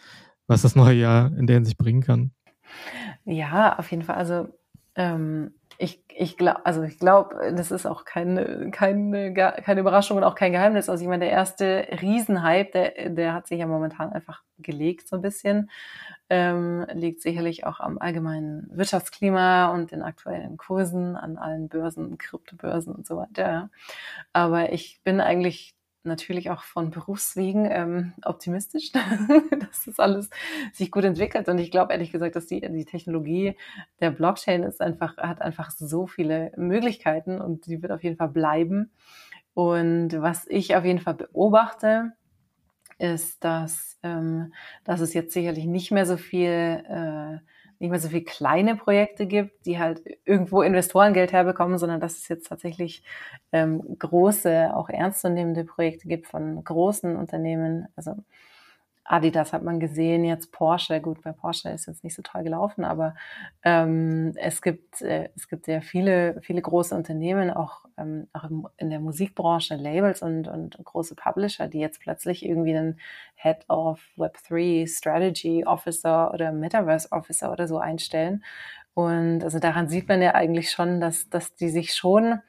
[0.47, 2.33] was das neue Jahr in der Hinsicht bringen kann?
[3.25, 4.17] Ja, auf jeden Fall.
[4.17, 4.49] Also
[4.97, 10.25] ähm, ich, ich glaube, also ich glaube, das ist auch keine, keine, keine Überraschung und
[10.25, 10.89] auch kein Geheimnis.
[10.89, 15.17] Also ich meine, der erste Riesenhype, der, der hat sich ja momentan einfach gelegt so
[15.17, 15.71] ein bisschen
[16.31, 22.95] ähm, liegt sicherlich auch am allgemeinen Wirtschaftsklima und den aktuellen Kursen an allen Börsen, Kryptobörsen
[22.95, 23.71] und so weiter.
[24.33, 28.93] Aber ich bin eigentlich natürlich auch von Berufswegen ähm, optimistisch,
[29.61, 30.31] dass das alles
[30.73, 31.49] sich gut entwickelt.
[31.49, 33.57] Und ich glaube ehrlich gesagt, dass die, die Technologie
[34.01, 38.29] der Blockchain ist einfach, hat einfach so viele Möglichkeiten und die wird auf jeden Fall
[38.29, 38.91] bleiben.
[39.55, 42.13] Und was ich auf jeden Fall beobachte,
[42.99, 44.53] ist, dass, ähm,
[44.85, 47.39] dass es jetzt sicherlich nicht mehr so viel, äh,
[47.79, 52.29] nicht mehr so viel kleine Projekte gibt, die halt irgendwo Investorengeld herbekommen, sondern dass es
[52.29, 53.03] jetzt tatsächlich
[53.53, 57.89] ähm, große, auch ernstzunehmende Projekte gibt von großen Unternehmen.
[57.97, 58.15] Also
[59.05, 62.85] Adidas hat man gesehen, jetzt Porsche, gut, bei Porsche ist jetzt nicht so toll gelaufen,
[62.85, 63.15] aber
[63.63, 68.45] ähm, es gibt äh, es gibt sehr viele viele große Unternehmen, auch ähm, auch
[68.79, 72.99] in der Musikbranche, Labels und und große Publisher, die jetzt plötzlich irgendwie einen
[73.37, 78.43] Head of Web3 Strategy Officer oder Metaverse Officer oder so einstellen.
[78.95, 82.41] Und also daran sieht man ja eigentlich schon, dass dass die sich schon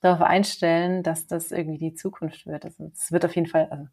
[0.00, 2.64] darauf einstellen, dass das irgendwie die Zukunft wird.
[2.64, 3.86] Also es wird auf jeden Fall, also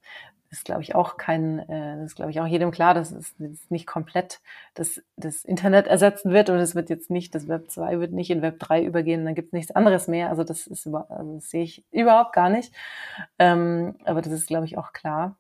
[0.51, 3.36] ist glaube ich auch kein, äh, ist glaube ich auch jedem klar, dass es
[3.70, 4.41] nicht komplett
[4.74, 8.30] das, das Internet ersetzen wird und es wird jetzt nicht, das Web 2 wird nicht
[8.30, 10.30] in Web 3 übergehen, dann gibt es nichts anderes mehr.
[10.30, 12.74] Also das ist über, also das sehe ich überhaupt gar nicht.
[13.39, 15.38] Ähm, aber das ist glaube ich auch klar.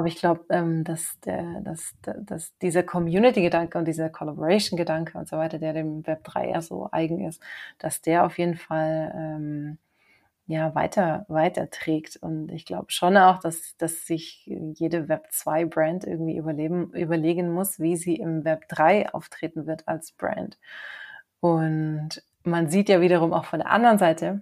[0.00, 5.36] Aber ich glaube, ähm, dass, der, dass, dass dieser Community-Gedanke und dieser Collaboration-Gedanke und so
[5.36, 7.42] weiter, der dem Web 3 eher so eigen ist,
[7.78, 9.76] dass der auf jeden Fall ähm,
[10.46, 12.16] ja, weiter, weiter trägt.
[12.16, 17.52] Und ich glaube schon auch, dass, dass sich jede Web 2 Brand irgendwie überleben, überlegen
[17.52, 20.58] muss, wie sie im Web 3 auftreten wird als Brand.
[21.40, 24.40] Und man sieht ja wiederum auch von der anderen Seite,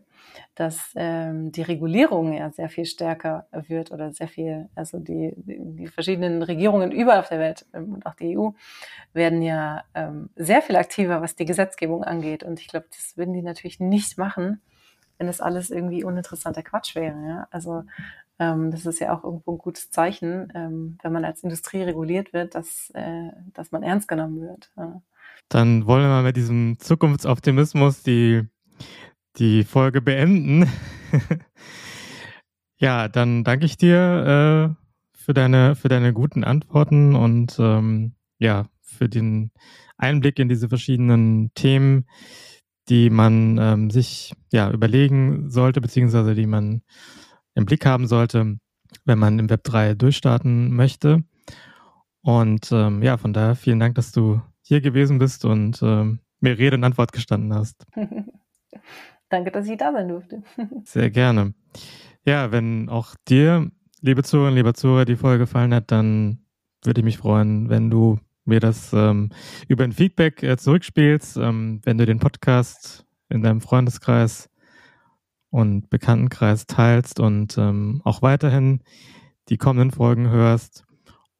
[0.54, 5.86] dass ähm, die Regulierung ja sehr viel stärker wird oder sehr viel, also die, die
[5.86, 8.50] verschiedenen Regierungen überall auf der Welt ähm, und auch die EU
[9.12, 12.42] werden ja ähm, sehr viel aktiver, was die Gesetzgebung angeht.
[12.42, 14.60] Und ich glaube, das würden die natürlich nicht machen,
[15.18, 17.16] wenn das alles irgendwie uninteressanter Quatsch wäre.
[17.26, 17.48] Ja?
[17.50, 17.84] Also
[18.38, 22.32] ähm, das ist ja auch irgendwo ein gutes Zeichen, ähm, wenn man als Industrie reguliert
[22.32, 24.70] wird, dass, äh, dass man ernst genommen wird.
[24.76, 25.02] Ja.
[25.48, 28.46] Dann wollen wir mal mit diesem Zukunftsoptimismus die
[29.38, 30.68] die Folge beenden.
[32.78, 38.66] ja, dann danke ich dir äh, für, deine, für deine guten Antworten und ähm, ja,
[38.80, 39.50] für den
[39.96, 42.06] Einblick in diese verschiedenen Themen,
[42.88, 46.82] die man ähm, sich ja überlegen sollte, beziehungsweise die man
[47.54, 48.58] im Blick haben sollte,
[49.04, 51.24] wenn man im Web 3 durchstarten möchte.
[52.22, 56.58] Und ähm, ja, von daher vielen Dank, dass du hier gewesen bist und ähm, mir
[56.58, 57.84] Rede und Antwort gestanden hast.
[59.28, 60.42] Danke, dass ich da sein durfte.
[60.84, 61.54] Sehr gerne.
[62.24, 63.70] Ja, wenn auch dir,
[64.00, 66.44] liebe Zuhörerinnen, lieber Zuhörer, die Folge gefallen hat, dann
[66.84, 69.30] würde ich mich freuen, wenn du mir das ähm,
[69.68, 74.48] über ein Feedback äh, zurückspielst, ähm, wenn du den Podcast in deinem Freundeskreis
[75.50, 78.82] und Bekanntenkreis teilst und ähm, auch weiterhin
[79.48, 80.84] die kommenden Folgen hörst.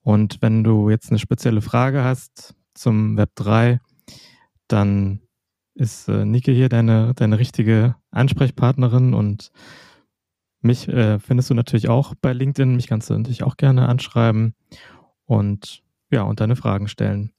[0.03, 3.81] Und wenn du jetzt eine spezielle Frage hast zum Web 3,
[4.69, 5.21] dann
[5.79, 9.53] ist äh, Nike hier deine, deine richtige Ansprechpartnerin und
[10.61, 12.75] mich äh, findest du natürlich auch bei LinkedIn.
[12.75, 14.55] Mich kannst du natürlich auch gerne anschreiben
[15.25, 17.33] und ja, und deine Fragen stellen.